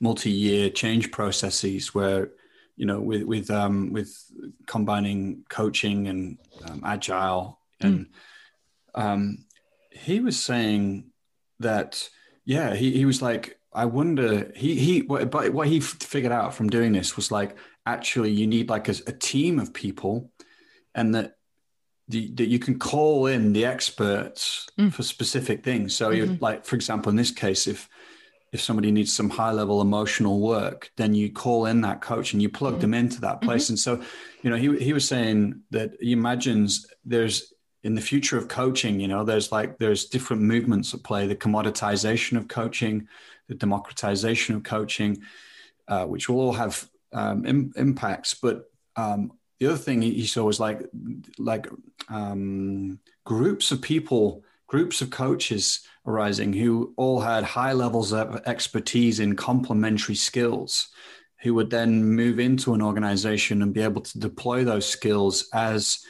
[0.00, 2.30] multi year change processes where,
[2.76, 4.16] you know, with with um, with
[4.66, 8.06] combining coaching and um, agile, and
[8.94, 9.02] mm.
[9.02, 9.44] um,
[9.90, 11.10] he was saying
[11.58, 12.08] that,
[12.44, 16.70] yeah, he, he was like, I wonder, he he, but what he figured out from
[16.70, 20.30] doing this was like actually you need like a, a team of people
[20.94, 21.37] and that
[22.08, 24.92] the, that you can call in the experts mm.
[24.92, 26.32] for specific things so mm-hmm.
[26.32, 27.88] you like for example in this case if
[28.50, 32.40] if somebody needs some high level emotional work then you call in that coach and
[32.40, 32.82] you plug mm-hmm.
[32.82, 33.72] them into that place mm-hmm.
[33.72, 34.02] and so
[34.42, 37.52] you know he, he was saying that he imagines there's
[37.84, 41.36] in the future of coaching you know there's like there's different movements at play the
[41.36, 43.06] commoditization of coaching
[43.48, 45.22] the democratization of coaching
[45.88, 48.34] uh, which will all have um, Im- impacts.
[48.34, 50.82] But um, the other thing he saw was like
[51.38, 51.66] like
[52.08, 59.20] um, groups of people, groups of coaches arising who all had high levels of expertise
[59.20, 60.88] in complementary skills,
[61.42, 66.04] who would then move into an organization and be able to deploy those skills as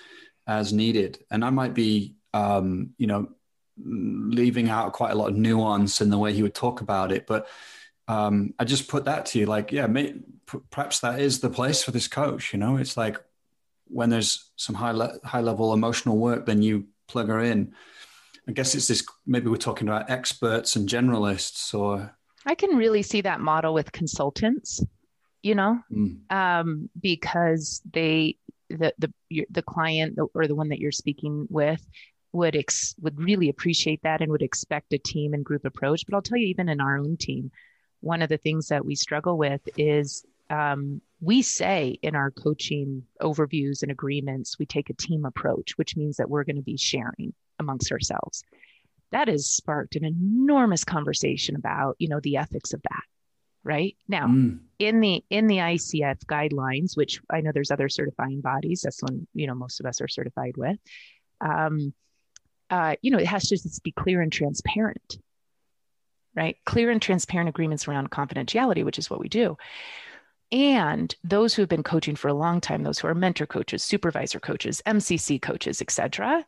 [0.47, 1.19] as needed.
[1.31, 3.29] And I might be, um, you know,
[3.77, 7.27] leaving out quite a lot of nuance in the way he would talk about it,
[7.27, 7.47] but
[8.09, 10.15] um, I just put that to you, like, yeah, may,
[10.71, 12.55] perhaps that is the place for this coach.
[12.55, 13.19] You know, it's like
[13.91, 17.75] when there's some high le- high level emotional work, then you plug her in.
[18.49, 19.05] I guess it's this.
[19.27, 22.15] Maybe we're talking about experts and generalists, or
[22.47, 24.85] I can really see that model with consultants.
[25.43, 26.33] You know, mm.
[26.33, 28.37] um, because they
[28.69, 29.13] the the
[29.51, 31.87] the client or the one that you're speaking with
[32.33, 36.05] would ex- would really appreciate that and would expect a team and group approach.
[36.07, 37.51] But I'll tell you, even in our own team,
[38.01, 43.03] one of the things that we struggle with is um, we say in our coaching
[43.21, 46.77] overviews and agreements, we take a team approach, which means that we're going to be
[46.77, 48.45] sharing amongst ourselves.
[49.11, 53.03] That has sparked an enormous conversation about, you know, the ethics of that.
[53.65, 54.61] Right now, mm.
[54.79, 59.27] in the in the ICF guidelines, which I know there's other certifying bodies, that's one
[59.35, 60.79] you know most of us are certified with.
[61.41, 61.93] Um,
[62.71, 65.19] uh, you know, it has to just be clear and transparent,
[66.35, 66.57] right?
[66.65, 69.57] Clear and transparent agreements around confidentiality, which is what we do.
[70.51, 73.85] And those who have been coaching for a long time, those who are mentor coaches,
[73.85, 76.47] supervisor coaches, MCC coaches, etc.,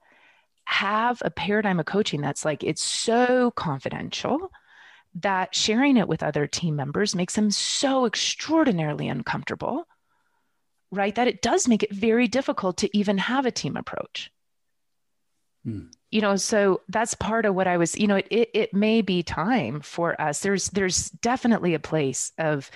[0.64, 4.50] have a paradigm of coaching that's like it's so confidential
[5.16, 9.86] that sharing it with other team members makes them so extraordinarily uncomfortable,
[10.90, 11.14] right?
[11.14, 14.30] That it does make it very difficult to even have a team approach.
[15.64, 18.74] Hmm you know so that's part of what i was you know it, it, it
[18.74, 22.70] may be time for us there's there's definitely a place of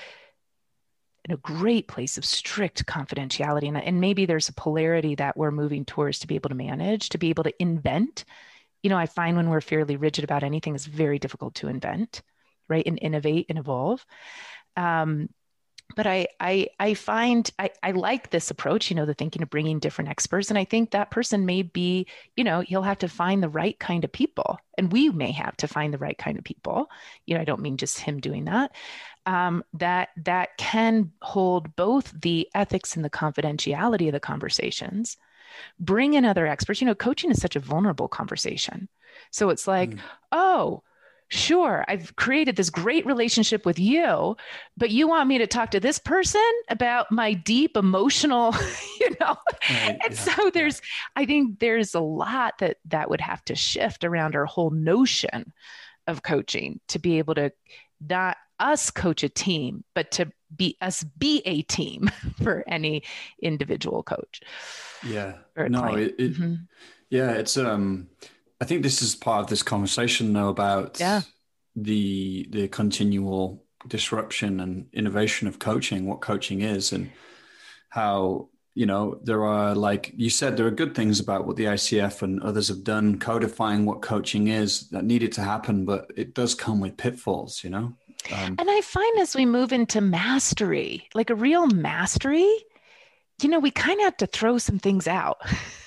[1.33, 5.85] a great place of strict confidentiality and, and maybe there's a polarity that we're moving
[5.85, 8.25] towards to be able to manage to be able to invent.
[8.83, 12.22] You know i find when we're fairly rigid about anything it's very difficult to invent
[12.68, 14.05] right and innovate and evolve.
[14.77, 15.29] Um,
[15.97, 19.51] but I, I, I find I, I like this approach, you know, the thinking of
[19.51, 20.49] bringing different experts.
[20.49, 22.07] And I think that person may be,
[22.37, 24.59] you know, he'll have to find the right kind of people.
[24.76, 26.91] And we may have to find the right kind of people.
[27.26, 28.72] You know, I don't mean just him doing that.
[29.26, 35.16] Um, that that can hold both the ethics and the confidentiality of the conversations,
[35.78, 36.80] bring in other experts.
[36.80, 38.89] You know, coaching is such a vulnerable conversation.
[39.30, 39.99] So it's like, mm.
[40.32, 40.82] oh,
[41.29, 44.37] sure, I've created this great relationship with you,
[44.77, 48.55] but you want me to talk to this person about my deep emotional,
[49.01, 49.37] you know?
[49.70, 51.22] Right, and yeah, so there's, yeah.
[51.22, 55.53] I think there's a lot that that would have to shift around our whole notion
[56.07, 57.53] of coaching to be able to
[58.07, 62.11] not us coach a team, but to be us be a team
[62.43, 63.03] for any
[63.43, 64.41] individual coach.
[65.05, 65.35] Yeah.
[65.57, 66.55] No, it, it mm-hmm.
[67.11, 68.09] yeah, it's, um,
[68.61, 71.22] I think this is part of this conversation though about yeah.
[71.76, 77.11] the the continual disruption and innovation of coaching, what coaching is, and
[77.90, 81.64] how you know there are like you said there are good things about what the
[81.64, 86.34] ICF and others have done codifying what coaching is that needed to happen, but it
[86.34, 87.94] does come with pitfalls, you know.
[88.32, 92.50] Um, and I find as we move into mastery, like a real mastery,
[93.42, 95.38] you know, we kind of have to throw some things out.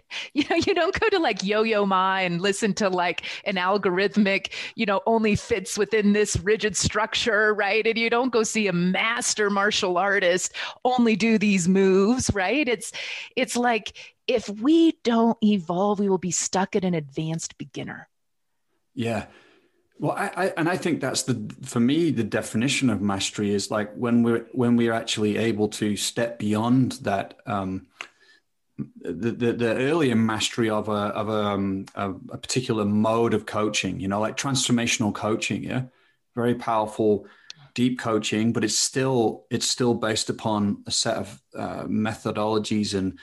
[0.34, 3.56] you know, you don't go to like Yo Yo Ma and listen to like an
[3.56, 7.86] algorithmic, you know, only fits within this rigid structure, right?
[7.86, 12.68] And you don't go see a master martial artist only do these moves, right?
[12.68, 12.92] It's
[13.36, 18.08] it's like if we don't evolve, we will be stuck at an advanced beginner.
[18.94, 19.26] Yeah.
[19.98, 23.70] Well, I, I, and I think that's the for me the definition of mastery is
[23.70, 27.86] like when we're when we're actually able to step beyond that um,
[28.78, 33.46] the, the, the earlier mastery of a of a, um, a, a particular mode of
[33.46, 35.84] coaching, you know, like transformational coaching, yeah,
[36.34, 37.26] very powerful,
[37.74, 43.18] deep coaching, but it's still it's still based upon a set of uh, methodologies and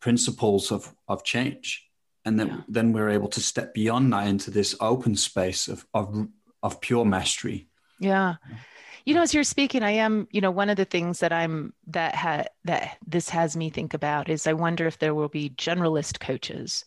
[0.00, 1.88] principles of of change,
[2.24, 2.60] and then yeah.
[2.68, 6.28] then we're able to step beyond that into this open space of of
[6.62, 7.68] of pure mastery.
[8.00, 8.36] Yeah.
[8.50, 8.56] yeah
[9.04, 11.72] you know as you're speaking i am you know one of the things that i'm
[11.86, 15.50] that ha, that this has me think about is i wonder if there will be
[15.50, 16.84] generalist coaches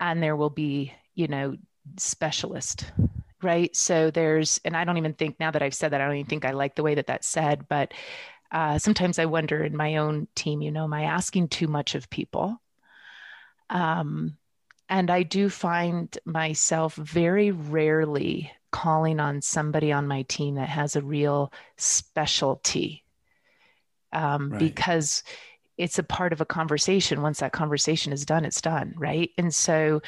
[0.00, 1.56] and there will be you know
[1.96, 2.90] specialist
[3.42, 3.76] right?
[3.76, 6.28] So there's and i don't even think now that i've said that i don't even
[6.28, 7.92] think i like the way that that's said but
[8.50, 11.94] uh, sometimes i wonder in my own team you know am i asking too much
[11.94, 12.60] of people?
[13.68, 14.36] Um,
[14.88, 20.96] and i do find myself very rarely calling on somebody on my team that has
[20.96, 23.04] a real specialty
[24.12, 24.58] um, right.
[24.58, 25.22] because
[25.78, 27.22] it's a part of a conversation.
[27.22, 29.30] Once that conversation is done, it's done, right?
[29.36, 30.00] And so,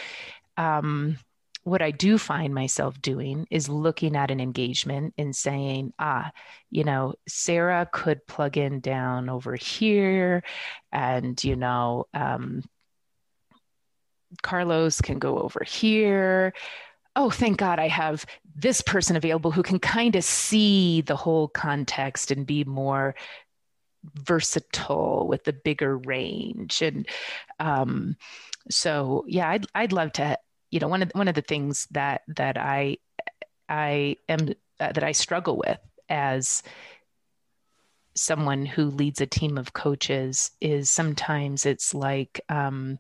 [0.57, 1.19] um,
[1.65, 6.31] what I do find myself doing is looking at an engagement and saying, ah,
[6.71, 10.43] you know, Sarah could plug in down over here,
[10.91, 12.63] and, you know, um,
[14.43, 16.55] Carlos can go over here
[17.17, 21.49] oh, thank God I have this person available who can kind of see the whole
[21.49, 23.15] context and be more
[24.15, 26.83] versatile with the bigger range.
[26.83, 27.09] And
[27.59, 28.17] um,
[28.71, 30.39] so, yeah, I'd, I'd love to,
[30.71, 32.99] you know, one of, one of the things that, that I,
[33.69, 34.51] I am,
[34.81, 36.63] uh, that I struggle with as
[38.15, 42.99] someone who leads a team of coaches is sometimes it's like um,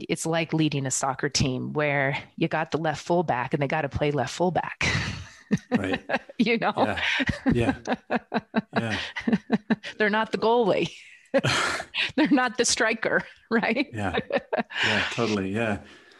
[0.00, 3.82] it's like leading a soccer team where you got the left fullback and they got
[3.82, 4.86] to play left fullback.
[5.70, 6.02] Right.
[6.38, 6.72] you know.
[6.76, 7.00] Yeah.
[7.52, 7.74] Yeah.
[8.76, 8.98] yeah.
[9.98, 10.90] They're not the goalie.
[12.16, 13.88] They're not the striker, right?
[13.92, 14.18] Yeah.
[14.84, 15.50] Yeah, totally.
[15.50, 15.78] Yeah.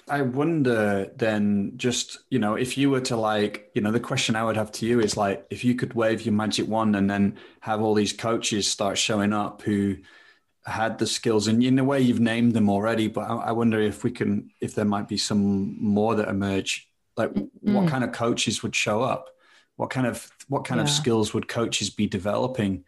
[0.08, 4.36] I wonder then, just, you know, if you were to like, you know, the question
[4.36, 7.08] I would have to you is like, if you could wave your magic wand and
[7.08, 9.96] then have all these coaches start showing up who
[10.66, 13.80] had the skills, and in a way you've named them already, but I, I wonder
[13.80, 16.88] if we can, if there might be some more that emerge.
[17.16, 17.74] Like, mm-hmm.
[17.74, 19.28] what kind of coaches would show up?
[19.76, 20.84] What kind of what kind yeah.
[20.84, 22.84] of skills would coaches be developing?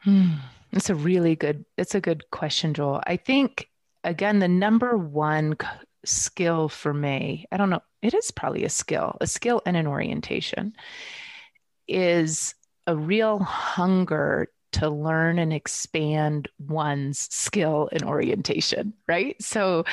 [0.00, 0.34] Hmm.
[0.72, 1.64] It's a really good.
[1.76, 3.02] It's a good question, Joel.
[3.06, 3.68] I think
[4.04, 5.56] again, the number one
[6.04, 9.86] skill for me, I don't know, it is probably a skill, a skill and an
[9.86, 10.74] orientation,
[11.88, 12.54] is
[12.86, 19.40] a real hunger to learn and expand one's skill and orientation, right?
[19.42, 19.84] So,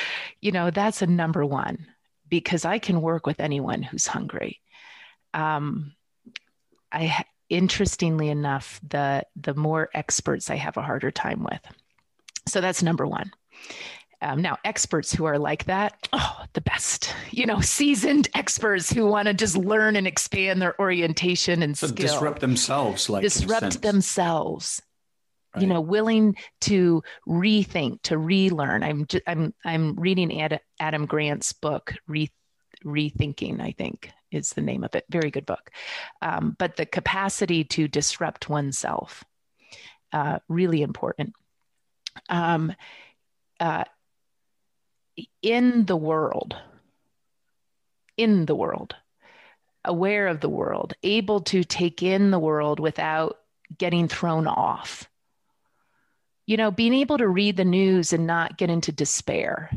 [0.42, 1.88] you know, that's a number one
[2.30, 4.60] because I can work with anyone who's hungry.
[5.34, 5.94] Um,
[6.92, 11.62] I interestingly enough, the the more experts I have a harder time with.
[12.48, 13.32] So that's number one.
[14.24, 19.06] Um, now, experts who are like that, oh, the best, you know, seasoned experts who
[19.06, 22.08] want to just learn and expand their orientation and so skill.
[22.08, 24.82] disrupt themselves, like disrupt themselves.
[25.54, 25.64] Right.
[25.64, 28.82] You know, willing to rethink, to relearn.
[28.82, 32.32] I'm just, I'm I'm reading Ad, Adam Grant's book, Re,
[32.86, 33.60] Rethinking.
[33.62, 35.04] I think is the name of it.
[35.10, 35.70] Very good book.
[36.22, 39.24] Um, but the capacity to disrupt oneself,
[40.14, 41.34] uh, really important.
[42.30, 42.74] Um,
[43.60, 43.84] uh,
[45.42, 46.56] in the world,
[48.18, 48.96] in the world,
[49.86, 53.40] aware of the world, able to take in the world without
[53.78, 55.10] getting thrown off.
[56.46, 59.72] You know, being able to read the news and not get into despair,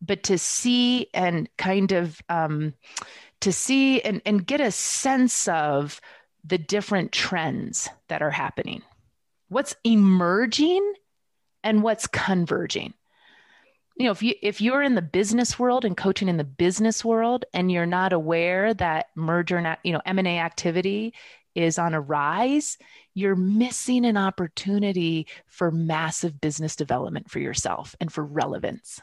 [0.00, 2.74] but to see and kind of um,
[3.40, 6.00] to see and, and get a sense of
[6.44, 8.82] the different trends that are happening,
[9.48, 10.94] what's emerging
[11.62, 12.94] and what's converging
[13.96, 17.04] you know if you if you're in the business world and coaching in the business
[17.04, 21.14] world and you're not aware that merger and you know m&a activity
[21.54, 22.78] is on a rise
[23.14, 29.00] you're missing an opportunity for massive business development for yourself and for relevance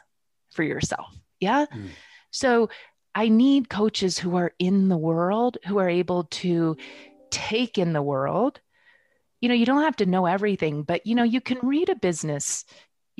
[0.50, 1.14] for yourself.
[1.38, 1.66] Yeah?
[1.66, 1.88] Mm.
[2.30, 2.68] so
[3.14, 6.76] i need coaches who are in the world who are able to
[7.30, 8.60] take in the world.
[9.40, 11.94] You know you don't have to know everything but you know you can read a
[11.94, 12.66] business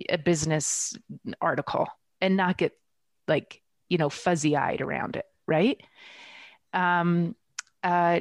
[0.09, 0.97] a business
[1.41, 1.87] article
[2.21, 2.73] and not get
[3.29, 5.83] like you know fuzzy eyed around it right?
[6.73, 7.35] Um,
[7.83, 8.21] uh,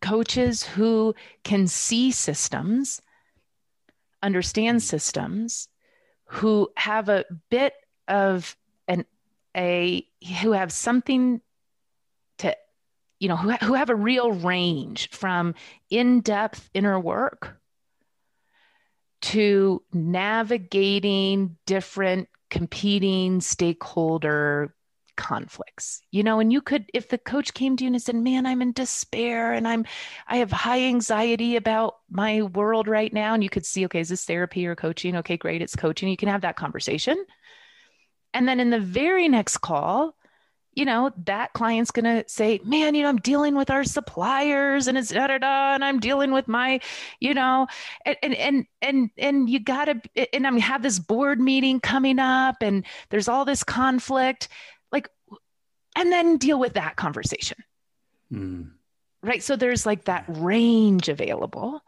[0.00, 3.02] coaches who can see systems
[4.22, 5.68] understand systems
[6.26, 7.72] who have a bit
[8.06, 9.04] of an
[9.56, 10.06] a
[10.40, 11.40] who have something
[12.38, 12.56] to
[13.18, 15.54] you know who, who have a real range from
[15.90, 17.58] in-depth inner work
[19.20, 24.74] to navigating different competing stakeholder
[25.16, 26.00] conflicts.
[26.12, 28.62] You know and you could if the coach came to you and said man i'm
[28.62, 29.84] in despair and i'm
[30.28, 34.10] i have high anxiety about my world right now and you could see okay is
[34.10, 35.16] this therapy or coaching?
[35.16, 37.22] Okay great it's coaching you can have that conversation.
[38.32, 40.14] And then in the very next call
[40.78, 44.86] you know, that client's going to say, man, you know, I'm dealing with our suppliers
[44.86, 46.78] and it's da da da, and I'm dealing with my,
[47.18, 47.66] you know,
[48.06, 50.00] and, and, and, and, and you got to,
[50.32, 54.46] and I'm have this board meeting coming up and there's all this conflict,
[54.92, 55.08] like,
[55.96, 57.58] and then deal with that conversation.
[58.32, 58.70] Mm.
[59.20, 59.42] Right.
[59.42, 61.82] So there's like that range available.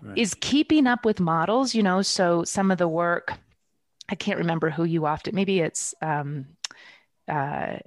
[0.00, 0.16] Right.
[0.16, 3.32] Is keeping up with models, you know, so some of the work,
[4.08, 6.46] I can't remember who you often, maybe it's, um,
[7.26, 7.78] uh,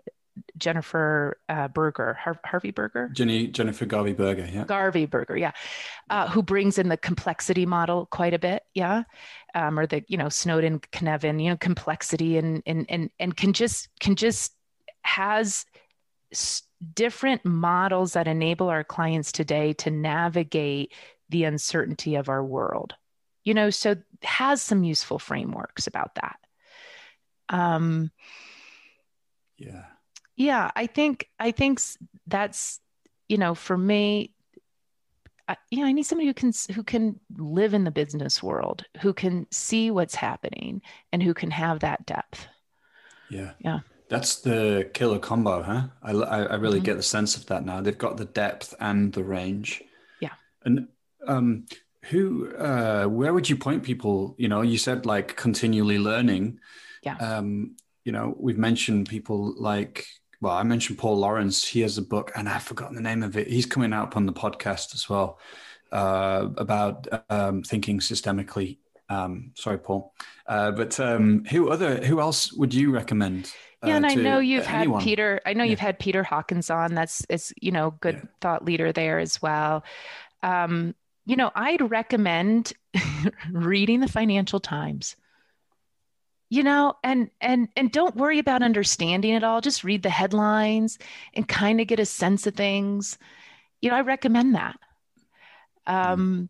[0.58, 5.52] Jennifer uh, Berger, Har- Harvey Berger, Jenny Jennifer Garvey Berger, yeah, Garvey Berger, yeah,
[6.10, 9.04] uh, who brings in the complexity model quite a bit, yeah,
[9.56, 13.54] um, or the you know Snowden Cynefin, you know, complexity and and and and can
[13.54, 14.54] just can just
[15.04, 15.66] has
[16.32, 16.64] s-
[16.94, 20.94] different models that enable our clients today to navigate
[21.30, 22.94] the uncertainty of our world,
[23.44, 26.38] you know, so has some useful frameworks about that.
[27.50, 28.12] Um,
[29.58, 29.84] yeah
[30.42, 31.80] yeah i think i think
[32.28, 32.80] that's
[33.30, 34.34] you know for me
[35.48, 38.86] I, you know i need somebody who can who can live in the business world
[39.02, 40.82] who can see what's happening
[41.12, 42.48] and who can have that depth
[43.30, 43.80] yeah yeah
[44.12, 45.84] That's the killer combo, huh?
[46.04, 46.86] I, I, I really mm-hmm.
[46.86, 47.80] get the sense of that now.
[47.80, 49.82] They've got the depth and the range.
[50.20, 50.36] Yeah.
[50.66, 50.90] And
[51.26, 51.66] um,
[52.10, 54.36] who, uh, where would you point people?
[54.38, 56.60] You know, you said like continually learning.
[57.04, 57.16] Yeah.
[57.20, 60.06] Um, you know, we've mentioned people like,
[60.42, 61.66] well, I mentioned Paul Lawrence.
[61.66, 63.48] He has a book, and I've forgotten the name of it.
[63.48, 65.40] He's coming out on the podcast as well
[65.92, 68.80] uh, about um, thinking systemically.
[69.08, 70.14] Um, sorry, Paul.
[70.48, 73.54] Uh, but um, who other who else would you recommend?
[73.84, 75.00] Uh, yeah, and I know you've anyone?
[75.00, 75.42] had Peter.
[75.46, 75.72] I know yeah.
[75.72, 76.96] you've had Peter Hawkins on.
[76.96, 78.30] That's is you know good yeah.
[78.42, 79.84] thought leader there as well.
[80.42, 82.74] Um, you know, I'd recommend
[83.52, 85.16] reading the Financial Times.
[86.54, 89.62] You know, and and and don't worry about understanding it all.
[89.62, 91.00] Just read the headlines
[91.34, 93.18] and kind of get a sense of things.
[93.82, 94.78] You know, I recommend that.
[95.88, 96.12] Mm-hmm.
[96.12, 96.50] Um,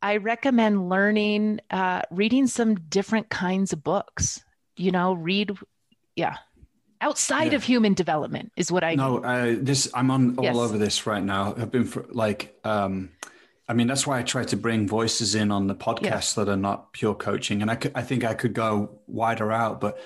[0.00, 4.44] I recommend learning, uh, reading some different kinds of books.
[4.76, 5.58] You know, read,
[6.14, 6.36] yeah,
[7.00, 7.56] outside yeah.
[7.56, 8.94] of human development is what I.
[8.94, 10.56] No, uh, this I'm on all yes.
[10.56, 11.56] over this right now.
[11.58, 13.10] I've been for like, um,
[13.66, 16.56] I mean, that's why I try to bring voices in on the podcast that are
[16.56, 19.98] not pure coaching, and I could, I think I could go wider out, but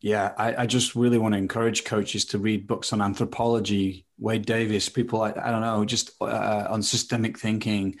[0.00, 4.46] yeah, I, I, just really want to encourage coaches to read books on anthropology, Wade
[4.46, 7.96] Davis, people like I don't know, just uh, on systemic thinking,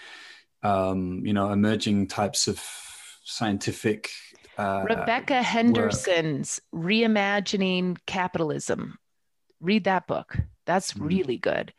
[0.62, 2.62] um, you know, emerging types of
[3.24, 4.10] scientific.
[4.56, 6.84] Uh, Rebecca Henderson's work.
[6.84, 8.98] Reimagining Capitalism.
[9.60, 10.38] Read that book.
[10.66, 11.08] That's mm.
[11.08, 11.72] really good.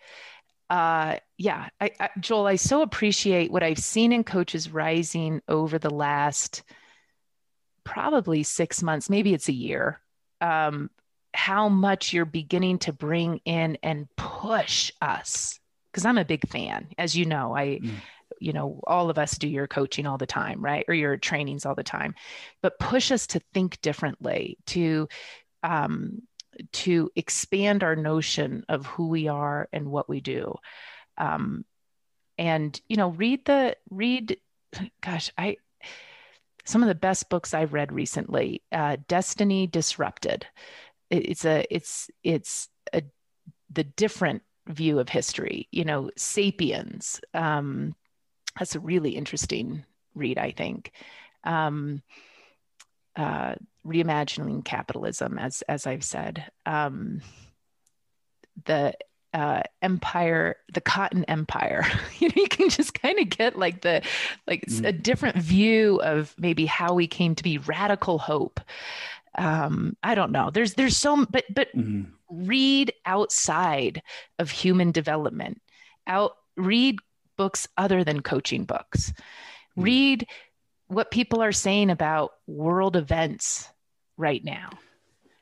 [0.69, 5.79] Uh, yeah, I, I, Joel, I so appreciate what I've seen in Coaches Rising over
[5.79, 6.63] the last
[7.83, 9.99] probably six months, maybe it's a year
[10.41, 10.89] um,
[11.33, 15.59] how much you're beginning to bring in and push us
[15.91, 17.91] because i'm a big fan as you know i mm.
[18.39, 21.65] you know all of us do your coaching all the time right or your trainings
[21.65, 22.15] all the time
[22.61, 25.07] but push us to think differently to
[25.61, 26.21] um,
[26.71, 30.55] to expand our notion of who we are and what we do
[31.17, 31.65] um,
[32.37, 34.37] and you know read the read
[35.01, 35.57] gosh i
[36.69, 38.61] some of the best books I've read recently.
[38.71, 40.45] Uh, Destiny Disrupted.
[41.09, 43.01] It's a it's it's a
[43.71, 45.67] the different view of history.
[45.71, 47.21] You know, Sapiens.
[47.33, 47.95] Um,
[48.57, 49.83] that's a really interesting
[50.13, 50.91] read, I think.
[51.43, 52.03] Um,
[53.15, 53.55] uh,
[53.89, 56.45] reimagining capitalism, as as I've said.
[56.65, 57.21] Um,
[58.65, 58.93] the
[59.33, 61.85] uh, empire, the cotton empire.
[62.19, 64.01] you know, you can just kind of get like the
[64.47, 64.85] like mm.
[64.85, 68.59] a different view of maybe how we came to be radical hope.
[69.37, 70.49] Um, I don't know.
[70.49, 72.07] There's there's so but but mm.
[72.29, 74.01] read outside
[74.39, 75.61] of human development.
[76.07, 76.97] Out read
[77.37, 79.13] books other than coaching books.
[79.77, 79.83] Mm.
[79.83, 80.27] Read
[80.87, 83.69] what people are saying about world events
[84.19, 84.69] right now.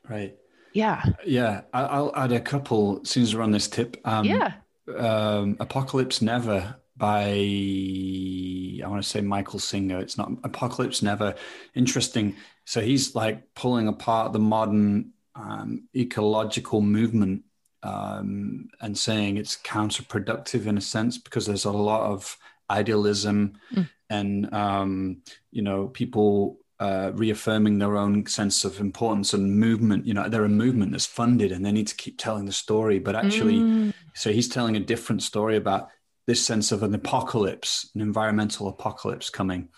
[0.08, 0.36] Right.
[0.72, 1.04] Yeah.
[1.26, 1.62] Yeah.
[1.74, 3.96] I'll add a couple as soon as we're on this tip.
[4.04, 4.52] Um, yeah.
[4.96, 9.98] Um, Apocalypse Never by, I want to say Michael Singer.
[9.98, 11.34] It's not Apocalypse Never.
[11.74, 12.36] Interesting.
[12.64, 17.42] So he's like pulling apart the modern um, ecological movement
[17.82, 22.36] um, and saying it's counterproductive in a sense because there's a lot of
[22.70, 23.88] idealism mm.
[24.10, 30.06] and, um, you know, people uh, reaffirming their own sense of importance and movement.
[30.06, 32.98] You know, they're a movement that's funded and they need to keep telling the story.
[32.98, 33.92] But actually, mm.
[34.14, 35.88] so he's telling a different story about
[36.26, 39.68] this sense of an apocalypse, an environmental apocalypse coming.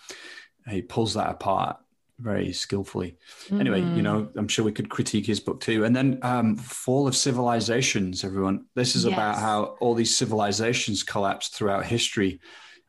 [0.69, 1.77] He pulls that apart
[2.19, 3.17] very skillfully.
[3.49, 3.59] Mm.
[3.59, 4.01] Anyway, you mm-hmm.
[4.01, 5.85] know, I'm sure we could critique his book too.
[5.85, 8.65] And then um, Fall of Civilizations, everyone.
[8.75, 9.13] This is yes.
[9.13, 12.39] about how all these civilizations collapsed throughout history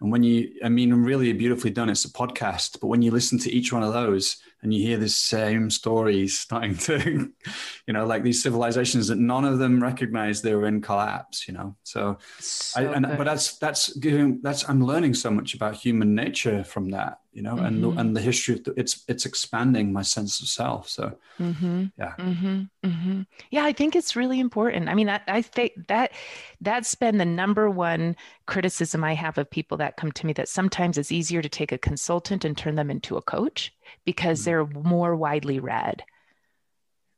[0.03, 1.89] and when you, I mean, really beautifully done.
[1.89, 4.99] It's a podcast, but when you listen to each one of those and you hear
[4.99, 7.31] the same stories starting to,
[7.87, 11.55] you know, like these civilizations that none of them recognize they were in collapse, you
[11.55, 11.77] know.
[11.85, 16.17] So, so I, and, but that's that's giving that's I'm learning so much about human
[16.17, 17.65] nature from that you know, mm-hmm.
[17.65, 17.99] and the, mm-hmm.
[17.99, 20.89] and the history of the, it's it's expanding my sense of self.
[20.89, 21.87] So mm-hmm.
[21.97, 22.63] yeah, mm-hmm.
[22.85, 23.23] mm-hmm.
[23.51, 24.89] yeah, I think it's really important.
[24.89, 26.13] I mean, I, I think that
[26.61, 28.17] that's been the number one
[28.47, 30.35] criticism I have of people that come to me.
[30.35, 33.73] That sometimes it's easier to take a consultant and turn them into a coach
[34.05, 34.45] because mm.
[34.45, 36.05] they're more widely read,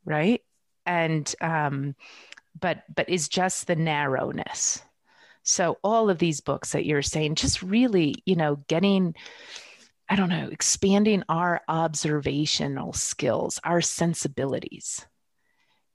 [0.05, 0.41] right?
[0.85, 1.95] And um,
[2.57, 4.81] but but is just the narrowness.
[5.43, 9.13] So all of these books that you're saying, just really, you know, getting
[10.07, 15.05] I don't know, expanding our observational skills, our sensibilities.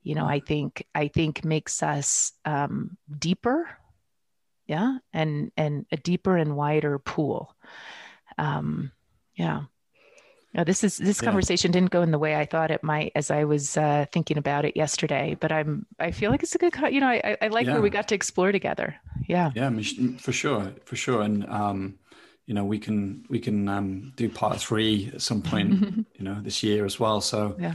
[0.02, 3.68] You know, I think I think makes us um, deeper,
[4.66, 7.54] yeah, and and a deeper and wider pool.
[8.38, 8.92] Um,
[9.34, 9.62] yeah.
[10.52, 13.30] No, this is this conversation didn't go in the way I thought it might as
[13.30, 15.36] I was uh, thinking about it yesterday.
[15.38, 17.74] But I'm I feel like it's a good you know I I like yeah.
[17.74, 18.96] where we got to explore together.
[19.28, 19.52] Yeah.
[19.54, 19.70] Yeah,
[20.18, 21.99] for sure, for sure, and um,
[22.50, 25.72] you know we can we can um, do part three at some point
[26.18, 27.20] you know this year as well.
[27.20, 27.74] So yeah.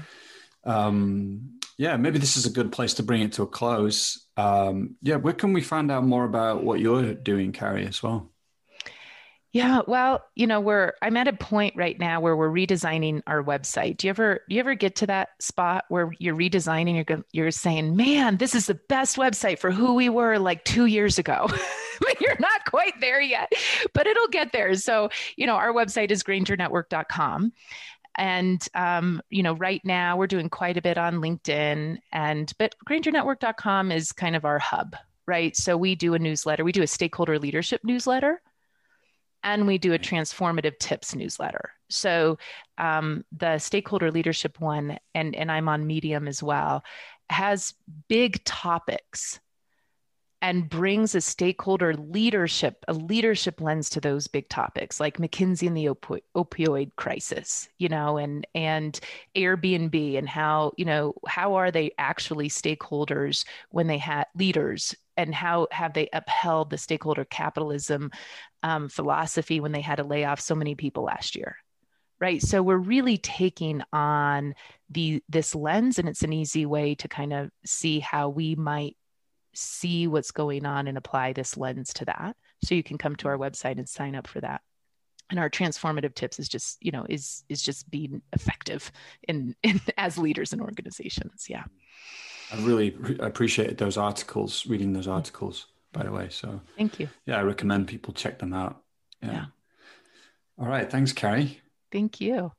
[0.66, 4.28] Um, yeah, maybe this is a good place to bring it to a close.
[4.36, 8.34] Um, yeah, where can we find out more about what you're doing, Kari, as well?
[9.54, 13.42] Yeah, well, you know, we're I'm at a point right now where we're redesigning our
[13.42, 13.96] website.
[13.96, 17.52] Do you ever do you ever get to that spot where you're redesigning you're you're
[17.52, 21.48] saying, "Man, this is the best website for who we were like 2 years ago."
[22.02, 23.52] but you're not quite there yet,
[23.94, 24.74] but it'll get there.
[24.76, 27.54] So, you know, our website is grangernetwork.com.
[28.18, 32.74] And um, you know, right now we're doing quite a bit on LinkedIn and but
[32.88, 34.96] grangernetwork.com is kind of our hub,
[35.28, 35.56] right?
[35.56, 38.42] So we do a newsletter, we do a stakeholder leadership newsletter
[39.44, 41.72] and we do a transformative tips newsletter.
[41.90, 42.40] So
[42.80, 46.84] um, the stakeholder leadership one, and, and I'm on Medium as well,
[47.30, 47.76] has
[48.10, 49.40] big topics
[50.42, 55.76] and brings a stakeholder leadership, a leadership lens to those big topics, like McKinsey and
[55.76, 59.00] the opi- opioid crisis, you know, and and
[59.36, 64.96] Airbnb and how you know how are they actually stakeholders when they had leaders?
[65.18, 68.12] And how have they upheld the stakeholder capitalism
[68.64, 71.56] um, philosophy when they had to lay off so many people last year
[72.20, 72.42] right?
[72.42, 74.56] So we're really taking on
[74.90, 78.96] the this lens and it's an easy way to kind of see how we might
[79.56, 83.28] see what's going on and apply this lens to that so you can come to
[83.28, 83.42] mm-hmm.
[83.42, 84.62] our website and sign up for that
[85.30, 88.92] and our transformative tips is just you know is is just being effective
[89.28, 91.64] in, in as leaders in organizations yeah
[92.52, 96.28] I really appreciated those articles, reading those articles, by the way.
[96.30, 97.10] So thank you.
[97.26, 98.82] Yeah, I recommend people check them out.
[99.22, 99.32] Yeah.
[99.32, 99.46] yeah.
[100.60, 100.90] All right.
[100.90, 101.60] Thanks, Kari.
[101.92, 102.52] Thank you.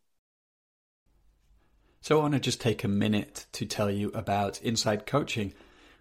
[2.00, 5.54] So I want to just take a minute to tell you about Inside Coaching,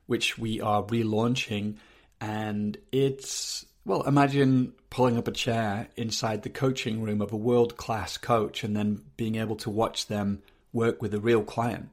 [0.08, 1.76] which we are relaunching.
[2.22, 7.78] And it's, well, imagine pulling up a chair inside the coaching room of a world
[7.78, 10.42] class coach and then being able to watch them
[10.72, 11.90] work with a real client.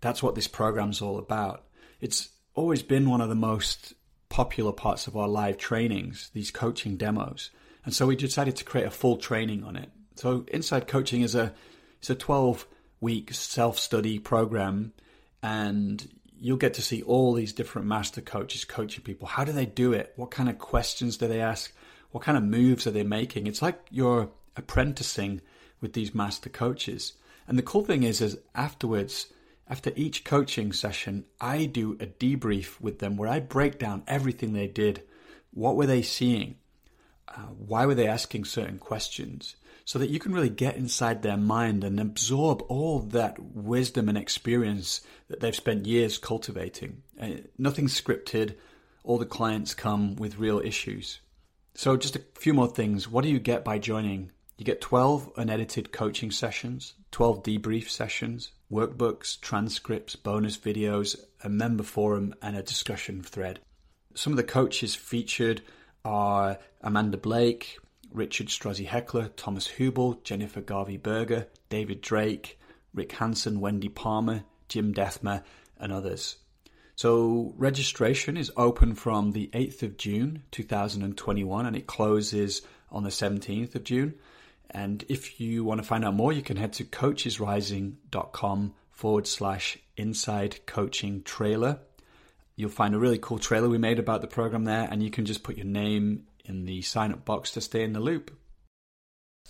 [0.00, 1.64] That's what this program's all about.
[2.00, 3.94] It's always been one of the most
[4.28, 7.50] popular parts of our live trainings, these coaching demos.
[7.84, 9.90] And so we decided to create a full training on it.
[10.16, 11.52] So Inside Coaching is a
[11.98, 12.66] it's a 12
[13.00, 14.92] week self-study program
[15.42, 16.08] and
[16.42, 19.28] you'll get to see all these different master coaches coaching people.
[19.28, 20.12] How do they do it?
[20.16, 21.72] What kind of questions do they ask?
[22.10, 23.46] What kind of moves are they making?
[23.46, 25.40] It's like you're apprenticing
[25.80, 27.12] with these master coaches.
[27.46, 29.32] And the cool thing is is afterwards
[29.68, 34.52] after each coaching session, I do a debrief with them where I break down everything
[34.52, 35.04] they did.
[35.54, 36.56] What were they seeing?
[37.28, 39.54] Uh, why were they asking certain questions?
[39.84, 44.16] So that you can really get inside their mind and absorb all that wisdom and
[44.16, 47.02] experience that they've spent years cultivating.
[47.20, 48.56] Uh, nothing scripted.
[49.04, 51.20] All the clients come with real issues.
[51.74, 53.08] So, just a few more things.
[53.08, 54.30] What do you get by joining?
[54.58, 61.82] You get 12 unedited coaching sessions, 12 debrief sessions, workbooks, transcripts, bonus videos, a member
[61.82, 63.60] forum, and a discussion thread.
[64.14, 65.62] Some of the coaches featured
[66.04, 67.78] are Amanda Blake,
[68.14, 72.58] Richard Strozzi Heckler, Thomas Hübl, Jennifer Garvey Berger, David Drake,
[72.94, 75.42] Rick Hanson, Wendy Palmer, Jim Dethmer,
[75.78, 76.36] and others.
[76.94, 83.10] So registration is open from the 8th of June 2021 and it closes on the
[83.10, 84.14] 17th of June.
[84.70, 89.78] And if you want to find out more, you can head to coachesrising.com forward slash
[89.96, 91.80] inside coaching trailer.
[92.56, 95.24] You'll find a really cool trailer we made about the program there, and you can
[95.24, 98.30] just put your name in the sign up box to stay in the loop.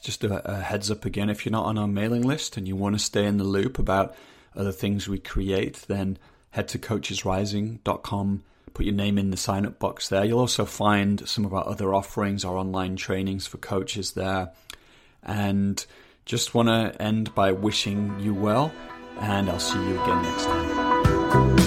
[0.03, 2.77] Just a, a heads up again if you're not on our mailing list and you
[2.77, 4.15] want to stay in the loop about
[4.57, 6.19] other things we create, then
[6.51, 8.43] head to coachesrising.com
[8.75, 10.25] put your name in the sign up box there.
[10.25, 14.53] You'll also find some of our other offerings, our online trainings for coaches there,
[15.23, 15.85] and
[16.25, 18.73] just want to end by wishing you well,
[19.21, 21.62] and I'll see you again next time.